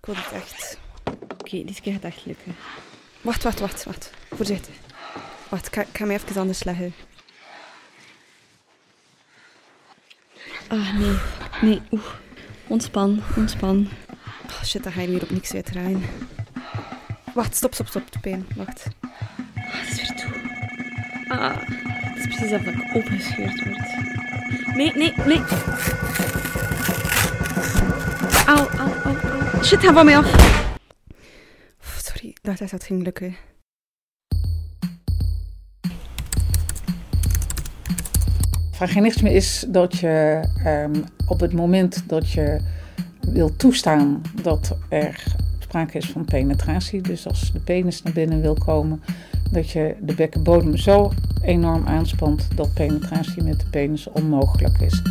ik 0.00 0.06
wil 0.06 0.14
dit 0.14 0.32
echt... 0.32 0.78
Oké, 1.32 1.64
dit 1.64 1.80
keer 1.80 1.92
gaat 1.92 2.02
het 2.02 2.12
echt 2.12 2.26
lukken. 2.26 2.56
Wacht, 3.20 3.42
wacht, 3.42 3.60
wacht, 3.60 3.84
wacht. 3.84 4.10
Voorzichtig. 4.34 4.74
Wacht, 5.48 5.66
ik 5.66 5.74
ga, 5.74 5.80
ik 5.80 5.96
ga 5.96 6.04
me 6.04 6.12
even 6.12 6.40
anders 6.40 6.62
leggen. 6.62 6.94
Ah, 10.68 10.98
nee. 10.98 11.16
Nee, 11.60 11.80
oeh. 11.90 12.04
Ontspan, 12.66 13.22
ontspan. 13.36 13.88
Oh, 14.46 14.62
shit, 14.64 14.82
dan 14.82 14.92
ga 14.92 15.00
je 15.00 15.08
weer 15.08 15.22
op 15.22 15.30
niks 15.30 15.54
uitdraaien. 15.54 16.02
Wacht, 17.34 17.56
stop, 17.56 17.74
stop, 17.74 17.86
stop. 17.88 18.12
De 18.12 18.18
pijn. 18.18 18.46
Wacht. 18.56 18.84
Ah, 19.00 19.10
het 19.54 19.88
is 19.88 20.08
weer 20.08 20.16
toe. 20.16 20.32
Ah, 21.28 21.56
het 21.66 22.16
is 22.18 22.24
precies 22.26 22.52
alsof 22.52 22.66
ik 22.66 22.96
opengescheurd 22.96 23.64
word. 23.64 24.76
Nee, 24.76 24.92
nee, 24.94 25.12
nee. 25.26 25.42
Au, 28.46 28.68
au. 28.68 28.97
Shit, 29.68 29.84
van 29.84 30.04
mij 30.04 30.16
af. 30.16 30.56
Sorry, 31.80 32.28
ik 32.28 32.38
dacht 32.42 32.58
dat 32.58 32.70
het 32.70 32.84
ging 32.84 33.02
lukken. 33.02 33.36
Vaginisme 38.70 39.32
is 39.32 39.64
dat 39.68 39.98
je 39.98 40.44
ehm, 40.64 40.94
op 41.26 41.40
het 41.40 41.52
moment 41.52 42.02
dat 42.06 42.30
je 42.30 42.60
wil 43.20 43.56
toestaan 43.56 44.22
dat 44.42 44.76
er 44.88 45.22
sprake 45.58 45.98
is 45.98 46.10
van 46.10 46.24
penetratie, 46.24 47.00
dus 47.00 47.26
als 47.26 47.52
de 47.52 47.60
penis 47.60 48.02
naar 48.02 48.12
binnen 48.12 48.40
wil 48.40 48.54
komen, 48.54 49.02
dat 49.50 49.70
je 49.70 49.96
de 50.00 50.14
bekkenbodem 50.14 50.76
zo 50.76 51.12
enorm 51.42 51.86
aanspant 51.86 52.48
dat 52.54 52.74
penetratie 52.74 53.42
met 53.42 53.60
de 53.60 53.66
penis 53.70 54.08
onmogelijk 54.08 54.80
is. 54.80 55.02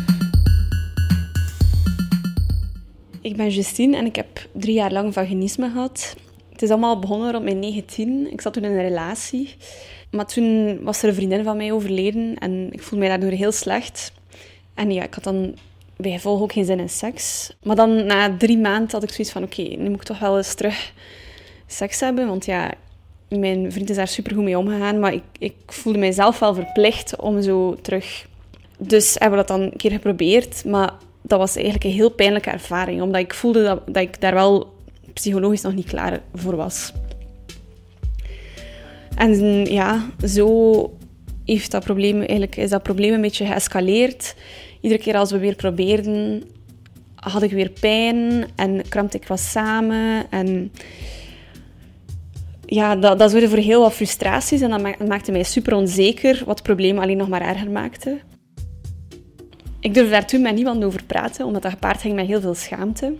Ben 3.38 3.48
Justine 3.48 3.96
en 3.96 4.06
ik 4.06 4.16
heb 4.16 4.48
drie 4.52 4.74
jaar 4.74 4.92
lang 4.92 5.12
vaginisme 5.12 5.70
gehad. 5.70 6.16
Het 6.52 6.62
is 6.62 6.70
allemaal 6.70 6.98
begonnen 6.98 7.32
rond 7.32 7.44
mijn 7.44 7.58
19. 7.58 8.32
Ik 8.32 8.40
zat 8.40 8.52
toen 8.52 8.64
in 8.64 8.70
een 8.70 8.82
relatie. 8.82 9.54
Maar 10.10 10.26
toen 10.26 10.78
was 10.82 11.02
er 11.02 11.08
een 11.08 11.14
vriendin 11.14 11.44
van 11.44 11.56
mij 11.56 11.72
overleden 11.72 12.38
en 12.38 12.68
ik 12.72 12.82
voelde 12.82 13.06
mij 13.06 13.08
daardoor 13.08 13.38
heel 13.38 13.52
slecht. 13.52 14.12
En 14.74 14.90
ja, 14.90 15.02
ik 15.02 15.14
had 15.14 15.24
dan 15.24 15.54
bij 15.96 16.10
gevolg 16.10 16.40
ook 16.40 16.52
geen 16.52 16.64
zin 16.64 16.78
in 16.78 16.88
seks. 16.88 17.52
Maar 17.62 17.76
dan 17.76 18.06
na 18.06 18.36
drie 18.36 18.58
maanden 18.58 18.90
had 18.90 19.02
ik 19.02 19.10
zoiets 19.10 19.32
van, 19.32 19.42
oké, 19.42 19.62
nu 19.62 19.88
moet 19.88 20.00
ik 20.00 20.02
toch 20.02 20.18
wel 20.18 20.36
eens 20.36 20.54
terug 20.54 20.92
seks 21.66 22.00
hebben. 22.00 22.26
Want 22.26 22.44
ja, 22.44 22.72
mijn 23.28 23.72
vriend 23.72 23.90
is 23.90 23.96
daar 23.96 24.08
supergoed 24.08 24.44
mee 24.44 24.58
omgegaan, 24.58 24.98
maar 24.98 25.12
ik, 25.12 25.22
ik 25.38 25.54
voelde 25.66 25.98
mijzelf 25.98 26.38
wel 26.38 26.54
verplicht 26.54 27.16
om 27.16 27.42
zo 27.42 27.76
terug... 27.82 28.26
Dus 28.78 29.14
hebben 29.18 29.38
we 29.38 29.46
dat 29.46 29.56
dan 29.56 29.66
een 29.66 29.76
keer 29.76 29.90
geprobeerd, 29.90 30.64
maar 30.64 30.92
dat 31.28 31.38
was 31.38 31.54
eigenlijk 31.54 31.84
een 31.84 31.90
heel 31.90 32.10
pijnlijke 32.10 32.50
ervaring, 32.50 33.02
omdat 33.02 33.20
ik 33.20 33.34
voelde 33.34 33.62
dat, 33.62 33.80
dat 33.86 34.02
ik 34.02 34.20
daar 34.20 34.34
wel 34.34 34.74
psychologisch 35.12 35.62
nog 35.62 35.74
niet 35.74 35.86
klaar 35.86 36.20
voor 36.34 36.56
was. 36.56 36.92
En 39.16 39.64
ja, 39.64 40.06
zo 40.26 40.90
heeft 41.44 41.70
dat 41.70 41.84
probleem, 41.84 42.16
eigenlijk 42.16 42.56
is 42.56 42.70
dat 42.70 42.82
probleem 42.82 43.12
een 43.12 43.20
beetje 43.20 43.46
geëscaleerd. 43.46 44.34
Iedere 44.80 45.02
keer 45.02 45.16
als 45.16 45.30
we 45.30 45.38
weer 45.38 45.54
probeerden, 45.54 46.42
had 47.14 47.42
ik 47.42 47.50
weer 47.50 47.70
pijn 47.80 48.46
en 48.56 48.88
krampte 48.88 49.16
ik 49.16 49.26
wat 49.26 49.40
samen. 49.40 50.30
En 50.30 50.72
ja, 52.66 52.96
dat, 52.96 53.18
dat 53.18 53.30
zorgde 53.30 53.48
voor 53.48 53.58
heel 53.58 53.80
wat 53.80 53.92
frustraties 53.92 54.60
en 54.60 54.70
dat 54.70 54.82
ma- 54.82 55.06
maakte 55.06 55.32
mij 55.32 55.42
super 55.42 55.74
onzeker, 55.74 56.42
wat 56.46 56.58
het 56.58 56.66
probleem 56.66 56.98
alleen 56.98 57.16
nog 57.16 57.28
maar 57.28 57.42
erger 57.42 57.70
maakte. 57.70 58.18
Ik 59.80 59.94
durfde 59.94 60.12
daar 60.12 60.26
toen 60.26 60.42
met 60.42 60.54
niemand 60.54 60.84
over 60.84 61.04
praten, 61.04 61.46
omdat 61.46 61.62
dat 61.62 61.72
gepaard 61.72 62.00
ging 62.00 62.14
met 62.14 62.26
heel 62.26 62.40
veel 62.40 62.54
schaamte. 62.54 63.14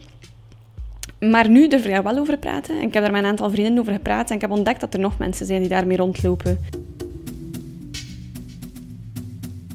Maar 1.21 1.49
nu 1.49 1.69
durf 1.69 1.85
ik 1.85 1.91
daar 1.91 2.03
wel 2.03 2.19
over 2.19 2.39
praten. 2.39 2.81
En 2.81 2.87
ik 2.87 2.95
heb 2.95 3.03
daar 3.03 3.13
met 3.13 3.23
een 3.23 3.29
aantal 3.29 3.51
vrienden 3.51 3.79
over 3.79 3.93
gepraat 3.93 4.29
en 4.29 4.35
ik 4.35 4.41
heb 4.41 4.51
ontdekt 4.51 4.81
dat 4.81 4.95
er 4.95 5.01
nog 5.01 5.19
mensen 5.19 5.47
zijn 5.47 5.61
die 5.61 5.69
daarmee 5.69 5.97
rondlopen. 5.97 6.59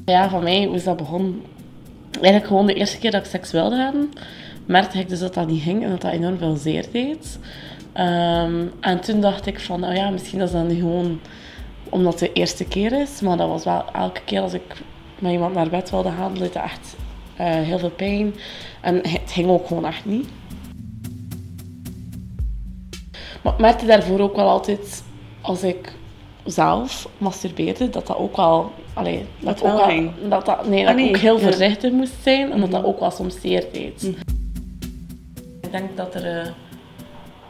Ja, 0.04 0.28
van 0.28 0.42
mij 0.42 0.64
hoe 0.64 0.74
is 0.76 0.84
dat 0.84 0.96
begonnen? 0.96 1.42
Eigenlijk 2.12 2.46
gewoon 2.46 2.66
de 2.66 2.74
eerste 2.74 2.98
keer 2.98 3.10
dat 3.10 3.24
ik 3.24 3.30
seks 3.30 3.52
wilde 3.52 3.76
hebben, 3.76 4.10
merkte 4.66 4.98
ik 4.98 5.08
dus 5.08 5.18
dat 5.18 5.34
dat 5.34 5.46
niet 5.46 5.62
ging 5.62 5.82
en 5.82 5.90
dat 5.90 6.00
dat 6.00 6.12
enorm 6.12 6.38
veel 6.38 6.56
zeer 6.56 6.84
deed. 6.92 7.38
Ehm, 7.92 8.66
en 8.80 9.00
toen 9.00 9.20
dacht 9.20 9.46
ik 9.46 9.60
van, 9.60 9.80
nou 9.80 9.94
ja, 9.94 10.10
misschien 10.10 10.40
is 10.40 10.50
dat 10.50 10.68
nu 10.68 10.74
gewoon 10.74 11.20
omdat 11.88 12.20
het 12.20 12.34
de 12.34 12.40
eerste 12.40 12.64
keer 12.64 13.00
is. 13.00 13.20
Maar 13.20 13.36
dat 13.36 13.48
was 13.48 13.64
wel 13.64 13.84
elke 13.92 14.20
keer 14.24 14.40
als 14.40 14.52
ik 14.52 14.76
met 15.24 15.32
iemand 15.32 15.54
naar 15.54 15.68
bed 15.68 15.90
wilde 15.90 16.10
gaan, 16.10 16.34
deed 16.34 16.52
dat 16.52 16.62
echt 16.62 16.96
eh, 17.36 17.46
heel 17.46 17.78
veel 17.78 17.90
pijn. 17.90 18.34
En 18.80 18.96
het 19.08 19.32
ging 19.32 19.48
ook 19.48 19.66
gewoon 19.66 19.86
echt 19.86 20.04
niet. 20.04 20.28
Maar 23.42 23.52
ik 23.52 23.58
merkte 23.58 23.86
daarvoor 23.86 24.20
ook 24.20 24.36
wel 24.36 24.48
altijd, 24.48 25.02
als 25.40 25.62
ik 25.62 25.92
zelf 26.44 27.08
masturbeerde, 27.18 27.90
dat 27.90 28.06
dat 28.06 28.16
ook 28.16 28.36
wel... 28.36 28.72
Allee, 28.92 29.26
dat, 29.38 29.62
ook 29.62 29.76
wel, 29.76 29.78
ging. 29.88 30.12
dat 30.28 30.46
dat, 30.46 30.68
nee, 30.68 30.80
dat 30.84 30.90
Ah, 30.90 30.96
nee. 30.96 31.08
ik 31.08 31.14
ook 31.16 31.22
heel 31.22 31.36
Ja. 31.38 31.42
voorzichtig 31.42 31.92
moest 31.92 32.12
zijn 32.22 32.52
en 32.52 32.60
dat 32.60 32.70
dat 32.70 32.84
ook 32.84 33.00
wel 33.00 33.10
soms 33.10 33.40
zeer 33.40 33.64
deed. 33.72 34.02
Ik 35.60 35.70
denk 35.70 35.96
dat 35.96 36.14
er 36.14 36.38
eh, 36.40 36.48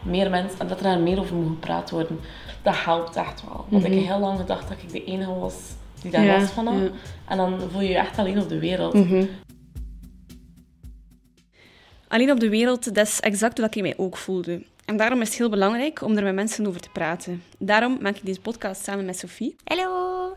meer 0.03 0.31
mensen, 0.31 0.69
dat 0.69 0.77
er 0.79 0.83
daar 0.83 0.99
meer 0.99 1.19
over 1.19 1.37
moet 1.37 1.49
gepraat 1.49 1.91
worden. 1.91 2.21
Dat 2.63 2.75
helpt 2.85 3.17
echt 3.17 3.43
wel. 3.49 3.65
Want 3.69 3.85
ik 3.85 3.93
heb 3.95 4.05
heel 4.05 4.19
lang 4.19 4.39
gedacht 4.39 4.69
dat 4.69 4.77
ik 4.83 4.93
de 4.93 5.05
enige 5.05 5.35
was 5.39 5.55
die 6.05 6.13
daar 6.13 6.25
Ja, 6.25 6.39
last 6.39 6.53
van 6.53 6.67
had. 6.67 6.81
ja. 6.81 6.91
En 7.29 7.37
dan 7.37 7.61
voel 7.71 7.81
je 7.81 7.89
je 7.89 7.97
echt 7.97 8.19
alleen 8.19 8.39
op 8.39 8.49
de 8.49 8.59
wereld. 8.59 8.95
Alleen 12.09 12.31
op 12.31 12.41
de 12.41 12.49
wereld, 12.49 12.95
dat 12.95 13.07
is 13.07 13.21
exact 13.21 13.59
wat 13.59 13.75
ik 13.75 13.83
mij 13.83 13.95
ook 13.97 14.17
voelde. 14.17 14.63
En 14.85 14.97
daarom 14.97 15.21
is 15.21 15.29
het 15.29 15.37
heel 15.39 15.49
belangrijk 15.51 16.03
om 16.03 16.17
er 16.17 16.23
met 16.23 16.35
mensen 16.35 16.67
over 16.67 16.81
te 16.81 16.89
praten. 16.93 17.43
Daarom 17.59 17.99
maak 18.01 18.17
ik 18.17 18.25
deze 18.27 18.41
podcast 18.41 18.85
samen 18.85 19.05
met 19.05 19.19
Sophie. 19.19 19.57
Hallo! 19.65 20.37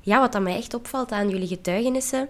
Ja, 0.00 0.20
wat 0.20 0.32
dat 0.32 0.42
mij 0.42 0.56
echt 0.56 0.74
opvalt 0.74 1.12
aan 1.12 1.28
jullie 1.28 1.46
getuigenissen, 1.48 2.28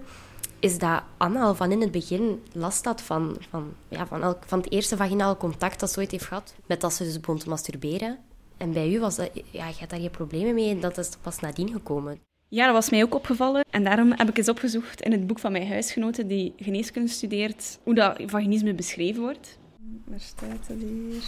is 0.60 0.78
dat 0.78 1.03
Anna 1.16 1.41
al 1.41 1.55
van 1.55 1.72
in 1.72 1.81
het 1.81 1.91
begin 1.91 2.43
last 2.53 2.84
had 2.84 3.00
van, 3.03 3.37
van, 3.50 3.72
ja, 3.89 4.06
van, 4.06 4.22
elk, 4.22 4.43
van 4.47 4.59
het 4.59 4.72
eerste 4.72 4.97
vaginale 4.97 5.37
contact 5.37 5.81
dat 5.81 5.91
ze 5.91 5.99
ooit 5.99 6.10
heeft 6.10 6.25
gehad, 6.25 6.55
met 6.66 6.81
dat 6.81 6.93
ze 6.93 7.05
dus 7.05 7.21
begon 7.21 7.39
te 7.39 7.49
masturberen. 7.49 8.19
En 8.59 8.73
bij 8.73 8.93
u 8.93 9.01
was 9.01 9.17
ja, 9.17 9.69
je 9.69 9.75
had 9.81 9.91
daar 9.91 10.01
geen 10.01 10.11
problemen 10.11 10.55
mee 10.55 10.71
en 10.71 10.81
dat 10.81 10.99
is 10.99 11.11
pas 11.23 11.41
nadien 11.41 11.73
gekomen. 11.73 12.21
Ja, 12.49 12.65
dat 12.65 12.75
was 12.75 12.91
mij 12.91 13.03
ook 13.03 13.15
opgevallen. 13.15 13.65
En 13.71 13.85
daarom 13.85 14.13
heb 14.17 14.29
ik 14.29 14.39
eens 14.39 14.49
opgezocht 14.49 15.03
in 15.03 15.13
het 15.13 15.27
boek 15.27 15.39
van 15.39 15.53
mijn 15.53 15.69
huisgenote 15.69 16.27
die 16.27 16.53
geneeskunde 16.57 17.09
studeert, 17.09 17.79
hoe 17.83 17.95
dat 17.95 18.23
vaginisme 18.27 18.75
beschreven 18.75 19.23
wordt. 19.23 19.59
Waar 20.05 20.21
staat 20.21 20.69
dat 20.69 20.77
hier? 20.79 21.23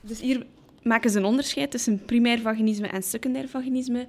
Dus 0.00 0.20
hier 0.20 0.46
maken 0.82 1.10
ze 1.10 1.18
een 1.18 1.24
onderscheid 1.24 1.70
tussen 1.70 2.04
primair 2.04 2.40
vaginisme 2.40 2.86
en 2.86 3.02
secundair 3.02 3.48
vaginisme. 3.48 4.06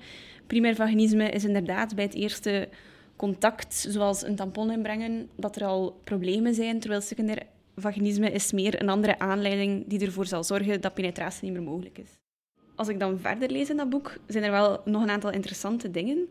Primair 0.47 0.76
vaginisme 0.76 1.30
is 1.30 1.44
inderdaad 1.44 1.96
bij 1.96 2.03
het 2.03 2.14
eerste 2.14 2.70
contact, 3.16 3.86
zoals 3.90 4.24
een 4.24 4.36
tampon 4.36 4.72
inbrengen, 4.72 5.30
dat 5.36 5.56
er 5.56 5.66
al 5.66 6.00
problemen 6.03 6.53
zijn, 6.53 6.80
terwijl 6.80 7.02
secundair 7.02 7.46
vaginisme 7.81 8.31
is 8.31 8.51
meer 8.51 8.81
een 8.81 8.90
andere 8.90 9.19
aanleiding 9.19 9.84
die 9.88 10.06
ervoor 10.06 10.25
zal 10.25 10.44
zorgen 10.44 10.81
dat 10.81 10.94
penetratie 10.94 11.44
niet 11.44 11.53
meer 11.53 11.69
mogelijk 11.69 11.97
is. 11.97 12.09
Als 12.75 12.88
ik 12.88 13.00
dan 13.00 13.19
verder 13.19 13.51
lees 13.51 13.69
in 13.69 13.78
dat 13.78 13.90
boek, 13.90 14.17
zijn 14.28 14.44
er 14.44 14.51
wel 14.51 14.81
nog 14.85 15.01
een 15.01 15.09
aantal 15.09 15.31
interessante 15.31 15.91
dingen. 15.91 16.29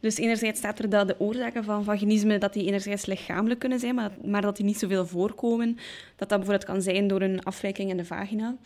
Dus 0.00 0.16
enerzijds 0.16 0.58
staat 0.58 0.78
er 0.78 0.88
dat 0.88 1.08
de 1.08 1.20
oorzaken 1.20 1.64
van 1.64 1.84
vaginisme 1.84 2.38
dat 2.38 2.52
die 2.52 2.66
enerzijds 2.66 3.06
lichamelijk 3.06 3.60
kunnen 3.60 3.78
zijn, 3.78 3.94
maar, 3.94 4.10
maar 4.24 4.42
dat 4.42 4.56
die 4.56 4.64
niet 4.64 4.78
zoveel 4.78 5.06
voorkomen. 5.06 5.76
Dat 6.16 6.28
dat 6.28 6.38
bijvoorbeeld 6.38 6.64
kan 6.64 6.82
zijn 6.82 7.06
door 7.06 7.20
een 7.20 7.42
afwijking 7.42 7.90
in 7.90 7.96
de 7.96 8.04
vagina. 8.04 8.56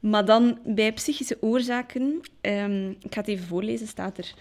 Maar 0.00 0.24
dan 0.24 0.58
bij 0.64 0.92
psychische 0.92 1.36
oorzaken, 1.40 2.20
ehm, 2.40 2.90
ik 2.90 3.14
ga 3.14 3.20
het 3.20 3.28
even 3.28 3.46
voorlezen, 3.46 3.86
staat 3.86 4.18
er... 4.18 4.34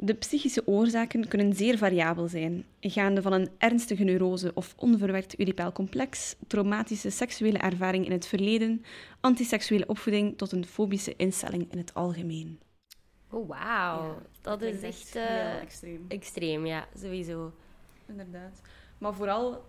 De 0.00 0.14
psychische 0.14 0.66
oorzaken 0.66 1.28
kunnen 1.28 1.54
zeer 1.54 1.78
variabel 1.78 2.28
zijn, 2.28 2.64
gaande 2.80 3.22
van 3.22 3.32
een 3.32 3.48
ernstige 3.58 4.04
neurose 4.04 4.50
of 4.54 4.74
onverwerkt 4.76 5.40
uripaal 5.40 5.72
complex, 5.72 6.36
traumatische 6.46 7.10
seksuele 7.10 7.58
ervaring 7.58 8.04
in 8.06 8.12
het 8.12 8.26
verleden, 8.26 8.84
antiseksuele 9.20 9.86
opvoeding 9.86 10.38
tot 10.38 10.52
een 10.52 10.66
fobische 10.66 11.14
instelling 11.16 11.72
in 11.72 11.78
het 11.78 11.94
algemeen. 11.94 12.60
Oh, 13.30 13.48
wauw. 13.48 14.22
dat 14.40 14.62
is 14.62 14.82
echt 14.82 15.16
eh, 15.16 15.60
extreem. 15.60 16.04
extreem, 16.08 16.66
ja, 16.66 16.88
sowieso. 16.96 17.52
Inderdaad. 18.06 18.60
Maar 18.98 19.14
vooral 19.14 19.64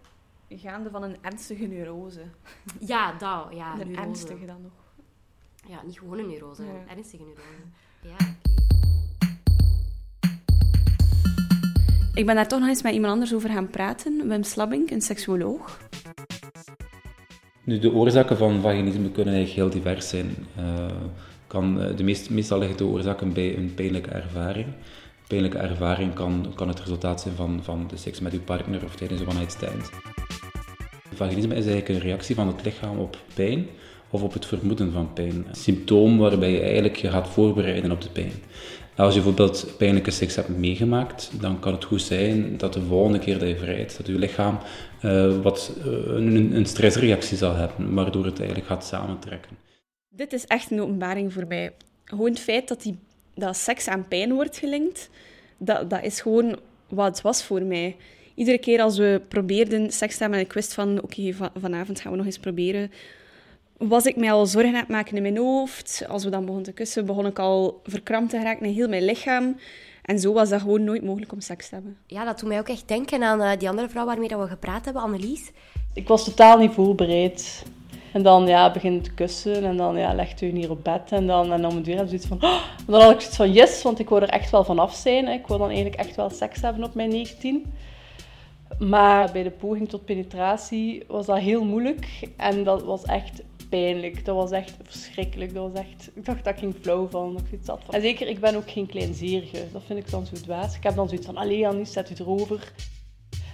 gaande 0.49 0.89
van 0.89 1.03
een 1.03 1.17
ernstige 1.21 1.65
neurose. 1.65 2.23
Ja, 2.79 3.11
dat, 3.17 3.47
ja. 3.53 3.71
een 3.71 3.77
neurose. 3.87 4.01
ernstige 4.01 4.45
dan 4.45 4.61
nog. 4.61 4.71
Ja, 5.67 5.83
niet 5.85 5.99
gewoon 5.99 6.19
een 6.19 6.27
neurose, 6.27 6.63
Ja. 6.63 6.69
een 6.69 6.89
ernstige 6.89 7.23
neurose. 7.23 7.63
Ja, 8.01 8.13
oké. 8.13 8.58
Ik 12.13 12.25
ben 12.25 12.35
daar 12.35 12.47
toch 12.47 12.59
nog 12.59 12.69
eens 12.69 12.83
met 12.83 12.93
iemand 12.93 13.13
anders 13.13 13.33
over 13.33 13.49
gaan 13.49 13.69
praten. 13.69 14.27
Wim 14.27 14.43
Slabbink, 14.43 14.91
een 14.91 15.01
seksuoloog. 15.01 15.79
Nu, 17.63 17.79
de 17.79 17.93
oorzaken 17.93 18.37
van 18.37 18.61
vaginisme 18.61 19.11
kunnen 19.11 19.33
eigenlijk 19.33 19.71
heel 19.71 19.81
divers 19.81 20.09
zijn. 20.09 20.35
Eh, 20.55 20.85
kan, 21.47 21.81
eh, 21.81 21.97
de 21.97 22.03
meest, 22.03 22.29
meestal 22.29 22.59
liggen 22.59 22.77
de 22.77 22.85
oorzaken 22.85 23.33
bij 23.33 23.57
een 23.57 23.73
pijnlijke 23.73 24.09
ervaring. 24.09 24.65
Een 24.65 25.27
pijnlijke 25.27 25.57
ervaring 25.57 26.13
kan, 26.13 26.51
kan 26.55 26.67
het 26.67 26.79
resultaat 26.79 27.21
zijn 27.21 27.35
van, 27.35 27.59
van 27.63 27.87
de 27.87 27.97
seks 27.97 28.19
met 28.19 28.33
uw 28.33 28.41
partner 28.41 28.83
of 28.83 28.95
tijdens 28.95 29.21
een 29.21 29.27
one-night 29.27 29.57
vaginisme 31.19 31.55
is 31.55 31.65
eigenlijk 31.65 31.89
een 31.89 32.09
reactie 32.09 32.35
van 32.35 32.47
het 32.47 32.63
lichaam 32.63 32.99
op 32.99 33.17
pijn 33.33 33.67
of 34.09 34.21
op 34.21 34.33
het 34.33 34.45
vermoeden 34.45 34.91
van 34.91 35.13
pijn. 35.13 35.45
Een 35.47 35.55
symptoom 35.55 36.17
waarbij 36.17 36.51
je 36.51 36.61
eigenlijk 36.61 36.95
je 36.95 37.09
gaat 37.09 37.29
voorbereiden 37.29 37.91
op 37.91 38.01
de 38.01 38.09
pijn. 38.09 38.31
Als 38.99 39.13
je 39.13 39.21
bijvoorbeeld 39.21 39.73
pijnlijke 39.77 40.11
seks 40.11 40.35
hebt 40.35 40.49
meegemaakt, 40.49 41.31
dan 41.41 41.59
kan 41.59 41.73
het 41.73 41.83
goed 41.83 42.01
zijn 42.01 42.57
dat 42.57 42.73
de 42.73 42.81
volgende 42.81 43.19
keer 43.19 43.39
dat 43.39 43.47
je 43.47 43.57
vrijt, 43.57 43.97
dat 43.97 44.07
je 44.07 44.13
lichaam 44.13 44.59
uh, 45.05 45.41
wat 45.41 45.71
uh, 45.77 45.85
een, 45.85 46.55
een, 46.55 46.65
stressreactie 46.65 47.37
zal 47.37 47.55
hebben, 47.55 47.93
waardoor 47.93 48.25
het 48.25 48.37
eigenlijk 48.37 48.67
gaat 48.67 48.85
samentrekken. 48.85 49.51
Dit 50.09 50.33
is 50.33 50.45
echt 50.45 50.71
een 50.71 50.81
openbaring 50.81 51.33
voor 51.33 51.47
mij. 51.47 51.73
Gewoon 52.03 52.29
het 52.29 52.39
feit 52.39 52.67
dat, 52.67 52.81
die, 52.81 52.97
dat 53.35 53.57
seks 53.57 53.87
aan 53.87 54.07
pijn 54.07 54.33
wordt 54.33 54.57
gelinkt, 54.57 55.09
dat, 55.57 55.89
dat 55.89 56.03
is 56.03 56.21
gewoon 56.21 56.59
wat 56.89 57.07
het 57.07 57.21
was 57.21 57.43
voor 57.43 57.61
mij. 57.61 57.95
Iedere 58.35 58.57
keer 58.57 58.81
als 58.81 58.97
we 58.97 59.21
probeerden 59.27 59.91
seks 59.91 60.13
te 60.13 60.21
hebben 60.21 60.39
en 60.39 60.45
ik 60.45 60.53
wist 60.53 60.73
van 60.73 61.01
oké, 61.01 61.33
vanavond 61.59 61.99
gaan 61.99 62.11
we 62.11 62.17
nog 62.17 62.25
eens 62.25 62.39
proberen, 62.39 62.91
was 63.79 64.05
ik 64.05 64.15
mij 64.15 64.31
al 64.31 64.45
zorgen 64.45 64.73
aan 64.73 64.79
het 64.79 64.87
maken 64.87 65.15
in 65.15 65.21
mijn 65.21 65.37
hoofd. 65.37 66.05
Als 66.09 66.23
we 66.23 66.29
dan 66.29 66.39
begonnen 66.39 66.65
te 66.65 66.71
kussen, 66.71 67.05
begon 67.05 67.25
ik 67.25 67.39
al 67.39 67.81
verkrampt 67.83 68.29
te 68.29 68.37
geraken 68.37 68.65
in 68.65 68.73
heel 68.73 68.87
mijn 68.87 69.05
lichaam. 69.05 69.57
En 70.01 70.19
zo 70.19 70.33
was 70.33 70.49
dat 70.49 70.61
gewoon 70.61 70.83
nooit 70.83 71.03
mogelijk 71.03 71.31
om 71.31 71.41
seks 71.41 71.69
te 71.69 71.75
hebben. 71.75 71.97
Ja, 72.07 72.25
dat 72.25 72.39
doet 72.39 72.49
mij 72.49 72.59
ook 72.59 72.67
echt 72.67 72.87
denken 72.87 73.23
aan 73.23 73.41
uh, 73.41 73.51
die 73.57 73.69
andere 73.69 73.89
vrouw 73.89 74.05
waarmee 74.05 74.27
we 74.27 74.47
gepraat 74.47 74.85
hebben, 74.85 75.03
Annelies. 75.03 75.51
Ik 75.93 76.07
was 76.07 76.23
totaal 76.23 76.57
niet 76.57 76.71
voorbereid. 76.71 77.63
En 78.13 78.23
dan 78.23 78.47
ja, 78.47 78.71
begint 78.71 79.03
te 79.03 79.13
kussen 79.13 79.63
en 79.63 79.77
dan 79.77 79.97
ja, 79.97 80.13
legt 80.13 80.41
u 80.41 80.47
hier 80.47 80.71
op 80.71 80.83
bed. 80.83 81.11
En 81.11 81.27
dan, 81.27 81.51
en 81.51 81.61
dan 81.61 81.73
moet 81.73 81.85
weer 81.85 82.07
zoiets 82.07 82.27
van... 82.27 82.43
Oh! 82.43 82.61
dan 82.87 83.01
had 83.01 83.11
ik 83.11 83.19
zoiets 83.19 83.35
van 83.35 83.51
yes, 83.51 83.81
want 83.81 83.99
ik 83.99 84.09
wou 84.09 84.21
er 84.21 84.29
echt 84.29 84.51
wel 84.51 84.63
vanaf 84.63 84.95
zijn. 84.95 85.27
Ik 85.27 85.47
wou 85.47 85.59
dan 85.59 85.69
eigenlijk 85.69 85.99
echt 85.99 86.15
wel 86.15 86.29
seks 86.29 86.61
hebben 86.61 86.83
op 86.83 86.93
mijn 86.93 87.09
19. 87.09 87.73
Maar 88.79 89.31
bij 89.31 89.43
de 89.43 89.51
poging 89.51 89.89
tot 89.89 90.05
penetratie 90.05 91.03
was 91.07 91.25
dat 91.25 91.37
heel 91.37 91.63
moeilijk. 91.63 92.29
En 92.37 92.63
dat 92.63 92.83
was 92.83 93.03
echt 93.03 93.41
pijnlijk. 93.69 94.25
Dat 94.25 94.35
was 94.35 94.51
echt 94.51 94.77
verschrikkelijk. 94.83 95.53
Dat 95.53 95.71
was 95.71 95.81
echt, 95.81 96.09
ik 96.13 96.25
dacht 96.25 96.43
dat 96.43 96.53
ik 96.53 96.59
ging 96.59 96.75
flauw 96.81 97.07
van. 97.07 97.33
Dat 97.33 97.43
ik 97.51 97.59
zat 97.63 97.81
van. 97.85 97.93
En 97.93 98.01
zeker, 98.01 98.27
ik 98.27 98.39
ben 98.39 98.55
ook 98.55 98.69
geen 98.69 98.87
kleinzierige. 98.87 99.67
Dat 99.71 99.83
vind 99.85 99.99
ik 99.99 100.11
dan 100.11 100.25
zo 100.25 100.35
dwaas. 100.35 100.75
Ik 100.75 100.83
heb 100.83 100.95
dan 100.95 101.07
zoiets 101.07 101.25
van, 101.25 101.37
allee 101.37 101.67
Annie, 101.67 101.85
zet 101.85 102.09
u 102.09 102.13
erover. 102.17 102.73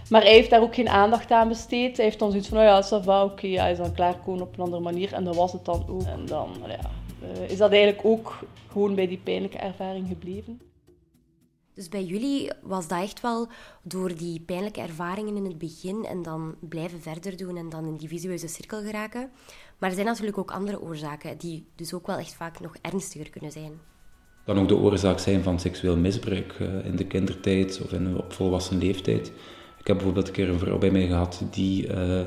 Maar 0.10 0.22
hij 0.22 0.34
heeft 0.34 0.50
daar 0.50 0.62
ook 0.62 0.76
geen 0.76 0.90
aandacht 0.90 1.32
aan 1.32 1.48
besteed. 1.48 1.96
Hij 1.96 2.06
heeft 2.06 2.20
dan 2.20 2.30
zoiets 2.30 2.48
van, 2.48 2.58
oh 2.58 2.64
ja, 2.64 2.84
ça 2.84 3.04
va, 3.04 3.24
oké, 3.24 3.48
hij 3.48 3.72
is 3.72 3.78
dan 3.78 3.94
klaarkomen 3.94 4.42
op 4.42 4.54
een 4.54 4.64
andere 4.64 4.82
manier. 4.82 5.14
En 5.14 5.24
dat 5.24 5.36
was 5.36 5.52
het 5.52 5.66
dan 5.66 5.86
ook. 5.88 6.04
En 6.04 6.26
dan 6.26 6.50
ja, 6.68 6.92
uh, 7.24 7.50
is 7.50 7.58
dat 7.58 7.72
eigenlijk 7.72 8.06
ook 8.06 8.40
gewoon 8.72 8.96
bij 8.96 9.08
die 9.08 9.18
pijnlijke 9.18 9.58
ervaring 9.58 10.08
gebleven. 10.08 10.62
Dus 11.74 11.90
bij 11.90 12.04
jullie 12.04 12.52
was 12.62 12.88
dat 12.88 13.02
echt 13.02 13.22
wel 13.22 13.48
door 13.84 14.16
die 14.16 14.40
pijnlijke 14.40 14.82
ervaringen 14.82 15.36
in 15.36 15.46
het 15.46 15.58
begin 15.58 16.06
en 16.06 16.22
dan 16.24 16.56
blijven 16.60 17.02
verder 17.02 17.38
doen 17.38 17.58
en 17.58 17.70
dan 17.70 17.86
in 17.86 17.96
die 17.96 18.08
visueuze 18.08 18.48
cirkel 18.48 18.82
geraken. 18.82 19.32
Maar 19.78 19.90
er 19.90 19.96
zijn 19.96 20.08
natuurlijk 20.08 20.38
ook 20.38 20.52
andere 20.52 20.82
oorzaken 20.82 21.38
die 21.38 21.66
dus 21.76 21.94
ook 21.94 22.08
wel 22.08 22.18
echt 22.18 22.34
vaak 22.34 22.60
nog 22.60 22.76
ernstiger 22.82 23.30
kunnen 23.30 23.52
zijn. 23.52 23.72
Kan 24.46 24.60
ook 24.60 24.68
de 24.68 24.76
oorzaak 24.76 25.20
zijn 25.20 25.44
van 25.44 25.60
seksueel 25.60 25.98
misbruik 25.98 26.58
uh, 26.62 26.86
in 26.86 26.96
de 26.96 27.06
kindertijd 27.06 27.82
of 27.84 27.92
in, 27.92 28.18
op 28.18 28.34
volwassen 28.34 28.78
leeftijd. 28.78 29.32
Ik 29.80 29.88
heb 29.88 29.96
bijvoorbeeld 29.96 30.28
een 30.28 30.34
keer 30.34 30.50
een 30.50 30.60
vrouw 30.60 30.78
bij 30.78 30.92
mij 30.92 31.08
gehad 31.08 31.44
die 31.52 31.88
uh, 31.88 32.22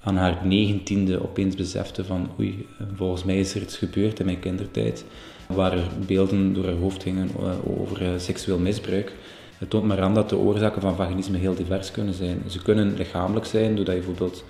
aan 0.00 0.16
haar 0.16 0.46
negentiende 0.46 1.22
opeens 1.22 1.56
besefte 1.56 2.04
van 2.04 2.30
oei, 2.38 2.66
volgens 2.94 3.24
mij 3.24 3.38
is 3.38 3.54
er 3.54 3.62
iets 3.62 3.76
gebeurd 3.76 4.20
in 4.20 4.26
mijn 4.26 4.38
kindertijd 4.38 5.04
waar 5.48 5.72
er 5.72 5.88
beelden 6.06 6.54
door 6.54 6.64
haar 6.64 6.74
hoofd 6.74 7.02
gingen 7.02 7.30
over 7.64 8.20
seksueel 8.20 8.58
misbruik. 8.58 9.12
Het 9.58 9.70
toont 9.70 9.84
maar 9.84 10.02
aan 10.02 10.14
dat 10.14 10.28
de 10.28 10.36
oorzaken 10.36 10.82
van 10.82 10.96
vaginisme 10.96 11.38
heel 11.38 11.54
divers 11.54 11.90
kunnen 11.90 12.14
zijn. 12.14 12.42
Ze 12.46 12.62
kunnen 12.62 12.94
lichamelijk 12.94 13.46
zijn, 13.46 13.76
doordat 13.76 13.94
je 13.94 14.00
bijvoorbeeld 14.00 14.44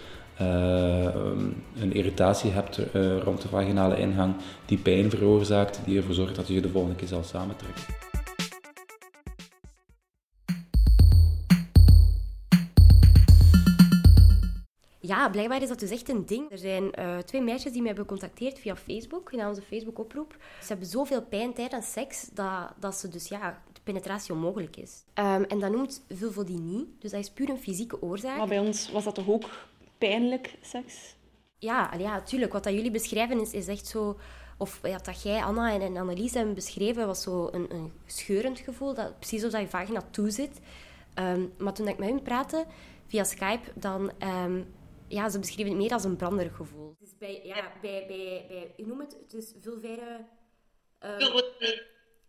een 1.77 1.93
irritatie 1.93 2.50
hebt 2.50 2.94
uh, 2.94 3.19
rond 3.19 3.43
de 3.43 3.49
vaginale 3.49 3.99
ingang 3.99 4.35
die 4.67 4.79
pijn 4.79 5.11
veroorzaakt, 5.11 5.81
die 5.85 5.97
ervoor 5.97 6.15
zorgt 6.15 6.37
dat 6.37 6.49
je 6.49 6.55
je 6.55 6.61
de 6.61 6.69
volgende 6.69 6.97
keer 6.97 7.09
zal 7.09 7.23
samentrekken. 7.23 7.85
Ja, 15.05 15.29
blijkbaar 15.31 15.62
is 15.62 15.69
dat 15.69 15.81
dus 15.81 15.91
echt 15.91 16.09
een 16.09 16.27
ding. 16.27 16.50
Er 16.50 16.59
zijn 16.59 16.85
uh, 16.99 17.19
twee 17.19 17.43
meisjes 17.43 17.73
die 17.73 17.83
mij 17.83 17.93
hebben 17.93 18.06
gecontacteerd 18.09 18.59
via 18.59 18.77
Facebook, 18.77 19.33
in 19.33 19.47
onze 19.47 19.62
Facebook-oproep. 19.62 20.37
Ze 20.61 20.67
hebben 20.67 20.87
zoveel 20.87 21.23
pijn 21.23 21.53
tijdens 21.53 21.93
seks 21.93 22.29
dat, 22.35 22.73
dat 22.81 22.95
ze 22.95 23.09
dus 23.09 23.29
ja, 23.29 23.62
de 23.73 23.81
penetratie 23.83 24.35
onmogelijk 24.35 24.77
is. 24.77 25.05
Um, 25.15 25.45
en 25.45 25.59
dat 25.59 25.73
noemt 25.73 26.05
vulvodynie, 26.09 26.97
dus 26.99 27.11
dat 27.11 27.21
is 27.21 27.31
puur 27.31 27.49
een 27.49 27.59
fysieke 27.59 28.03
oorzaak. 28.03 28.37
Maar 28.37 28.49
bij 28.49 28.59
ons 28.59 28.91
was 28.93 29.05
dat 29.05 29.15
toch 29.15 29.29
ook 29.29 29.45
pijnlijk 30.08 30.58
seks? 30.60 31.14
Ja, 31.58 31.94
ja, 31.99 32.22
tuurlijk. 32.22 32.52
Wat 32.52 32.64
dat 32.64 32.72
jullie 32.72 32.90
beschrijven 32.90 33.40
is, 33.40 33.52
is 33.52 33.69
echt 33.69 33.87
zo... 33.87 34.19
Of 34.58 34.81
ja, 34.82 34.99
dat 34.99 35.22
jij, 35.22 35.43
Anna 35.43 35.72
en, 35.72 35.81
en 35.81 35.96
Annelies 35.96 36.34
hebben 36.34 36.54
beschreven, 36.54 37.06
was 37.06 37.22
zo 37.22 37.49
een, 37.52 37.75
een 37.75 37.93
scheurend 38.06 38.58
gevoel. 38.58 38.94
Dat, 38.94 39.19
precies 39.19 39.44
alsof 39.44 39.60
je 39.60 39.69
vagina 39.69 40.02
toe 40.10 40.31
zit. 40.31 40.60
Um, 41.19 41.52
maar 41.58 41.75
toen 41.75 41.88
ik 41.88 41.99
met 41.99 42.08
hen 42.08 42.22
praatte, 42.22 42.66
via 43.06 43.25
Skype, 43.25 43.70
dan... 43.75 44.12
Um, 44.44 44.75
ja, 45.08 45.28
ze 45.28 45.38
beschreven 45.38 45.72
het 45.72 45.81
meer 45.81 45.93
als 45.93 46.04
een 46.04 46.16
branderig 46.16 46.56
gevoel. 46.56 46.96
Dus 46.99 47.16
bij, 47.19 47.40
ja, 47.44 47.72
bij, 47.81 48.04
bij, 48.06 48.44
bij, 48.49 48.72
je 48.76 48.87
noemt 48.87 49.12
het, 49.12 49.20
het 49.22 49.34
is 49.34 49.54
vulvaire... 49.60 50.25
Uh, 51.04 51.40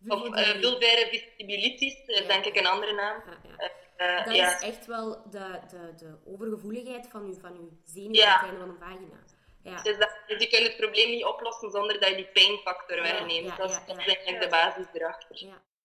vulvaire 0.05 1.07
vestibulitis, 1.09 1.97
ja. 2.05 2.27
denk 2.27 2.45
ik 2.45 2.55
een 2.55 2.65
andere 2.65 2.93
naam. 2.93 3.23
Ja, 3.25 3.37
ja. 3.57 3.71
Uh, 3.97 4.25
dat 4.25 4.35
ja. 4.35 4.55
is 4.55 4.61
echt 4.61 4.85
wel 4.85 5.29
de, 5.29 5.59
de, 5.69 5.93
de 5.97 6.17
overgevoeligheid 6.25 7.07
van 7.11 7.27
je, 7.27 7.39
van 7.39 7.53
uw 7.53 7.69
zenuwen 7.85 8.15
ja. 8.15 8.39
van 8.39 8.61
een 8.61 8.77
vagina. 8.79 9.23
Ja. 9.63 9.81
Dus, 9.81 9.97
dat, 9.97 10.11
dus 10.27 10.43
je 10.43 10.49
kunt 10.49 10.67
het 10.67 10.77
probleem 10.77 11.09
niet 11.09 11.25
oplossen 11.25 11.71
zonder 11.71 11.99
dat 11.99 12.09
je 12.09 12.15
die 12.15 12.27
pijnfactor 12.33 13.01
wegneemt. 13.01 13.47
Ja, 13.47 13.55
dat, 13.55 13.69
is, 13.69 13.95
eigenlijk 13.95 14.41
de 14.41 14.47
basis 14.47 14.85
erachter. 14.93 15.35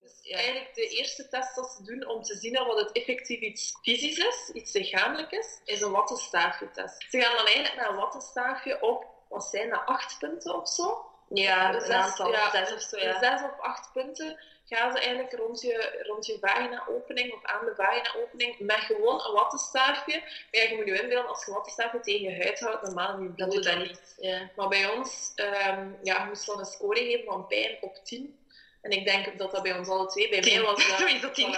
Dus 0.00 0.20
eigenlijk 0.22 0.74
de 0.74 0.88
eerste 0.88 1.28
test 1.28 1.54
dat 1.54 1.70
ze 1.70 1.82
doen 1.82 2.06
om 2.06 2.22
te 2.22 2.36
zien 2.36 2.60
of 2.60 2.76
het 2.76 2.92
effectief 2.92 3.40
iets 3.40 3.78
fysisch 3.82 4.18
is, 4.18 4.50
iets 4.52 4.72
lichamelijk 4.72 5.30
is, 5.30 5.60
is 5.64 5.80
een 5.80 5.90
wattenstaafje-test. 5.90 7.04
Ze 7.10 7.20
gaan 7.20 7.36
dan 7.36 7.46
eigenlijk 7.46 7.76
naar 7.76 7.90
een 7.90 7.96
wattenstaafje 7.96 8.82
op, 8.82 9.06
wat 9.28 9.44
zijn 9.44 9.70
dat, 9.70 9.86
acht 9.86 10.18
punten 10.18 10.54
of 10.54 10.68
zo? 10.68 11.07
Ja, 11.28 11.74
een 11.74 11.92
aantal, 11.92 12.30
ja, 12.30 12.50
zes 12.50 12.72
of 12.72 12.80
zo, 12.80 12.98
ja. 12.98 13.18
Zes 13.18 13.42
of 13.42 13.60
acht 13.60 13.92
punten 13.92 14.38
gaan 14.68 14.92
ze 14.92 14.98
eigenlijk 14.98 15.32
rond 15.32 15.60
je, 15.60 16.02
rond 16.06 16.26
je 16.26 16.38
vagina-opening 16.40 17.32
of 17.32 17.44
aan 17.44 17.64
de 17.64 17.74
vagina-opening 17.74 18.58
met 18.58 18.76
gewoon 18.76 19.26
een 19.26 19.32
wattenstaafje. 19.32 20.20
Maar 20.20 20.48
ja, 20.50 20.62
je 20.62 20.76
moet 20.76 20.86
je 20.86 21.02
inbeelden, 21.02 21.28
als 21.28 21.40
je 21.44 21.50
een 21.50 21.56
wattenstaafje 21.56 22.00
tegen 22.00 22.30
je 22.30 22.42
huid 22.42 22.60
houdt, 22.60 22.82
normaal 22.82 23.22
je 23.22 23.32
dat 23.36 23.50
doet 23.50 23.64
dat 23.64 23.78
niet. 23.78 24.14
Ja. 24.20 24.50
Maar 24.56 24.68
bij 24.68 24.90
ons, 24.90 25.32
um, 25.36 25.98
ja, 26.02 26.22
je 26.22 26.24
moest 26.28 26.46
dan 26.46 26.58
een 26.58 26.64
score 26.64 27.00
geven 27.00 27.24
van 27.24 27.46
pijn 27.46 27.78
op 27.80 27.96
10. 28.04 28.38
En 28.82 28.90
ik 28.90 29.04
denk 29.04 29.38
dat 29.38 29.50
dat 29.50 29.62
bij 29.62 29.78
ons 29.78 29.88
alle 29.88 30.06
twee, 30.06 30.28
bij 30.28 30.40
mij 30.40 30.60
was 30.60 30.88
dat, 30.88 30.98
dat 31.22 31.34
tien. 31.34 31.50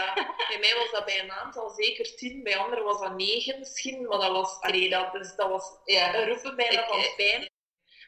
bij 0.49 0.59
mij 0.61 0.75
was 0.77 0.91
dat 0.91 1.05
bij 1.05 1.21
een 1.21 1.33
aantal 1.33 1.71
zeker 1.71 2.17
10, 2.17 2.43
bij 2.43 2.57
anderen 2.57 2.85
was 2.85 3.01
dat 3.01 3.17
9 3.17 3.59
misschien, 3.59 4.07
maar 4.07 4.19
dat 4.19 4.31
was, 4.31 4.61
allee, 4.61 4.91
dat, 4.91 5.13
dus 5.13 5.35
dat 5.37 5.49
was 5.49 5.65
ja, 5.85 6.15
een 6.15 6.29
roepen 6.29 6.57
bijna 6.57 6.87
van 6.87 7.05
pijn. 7.17 7.49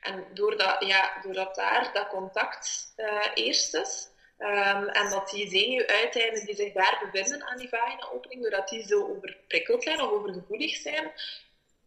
En 0.03 0.25
doordat, 0.35 0.85
ja, 0.85 1.13
doordat 1.23 1.55
daar 1.55 1.91
dat 1.93 2.09
contact 2.09 2.93
uh, 2.97 3.27
eerst 3.35 3.75
is, 3.75 4.11
Um, 4.39 4.89
en 4.89 5.11
dat 5.11 5.31
die 5.31 5.49
zenuwuiteinden 5.49 6.47
die 6.47 6.55
zich 6.55 6.73
daar 6.73 7.09
bevinden 7.13 7.47
aan 7.47 7.57
die 7.57 7.69
vagina-opening, 7.69 8.43
doordat 8.43 8.69
die 8.69 8.87
zo 8.87 9.09
overprikkeld 9.09 9.83
zijn 9.83 10.01
of 10.01 10.11
overgevoelig 10.11 10.77
zijn, 10.77 11.13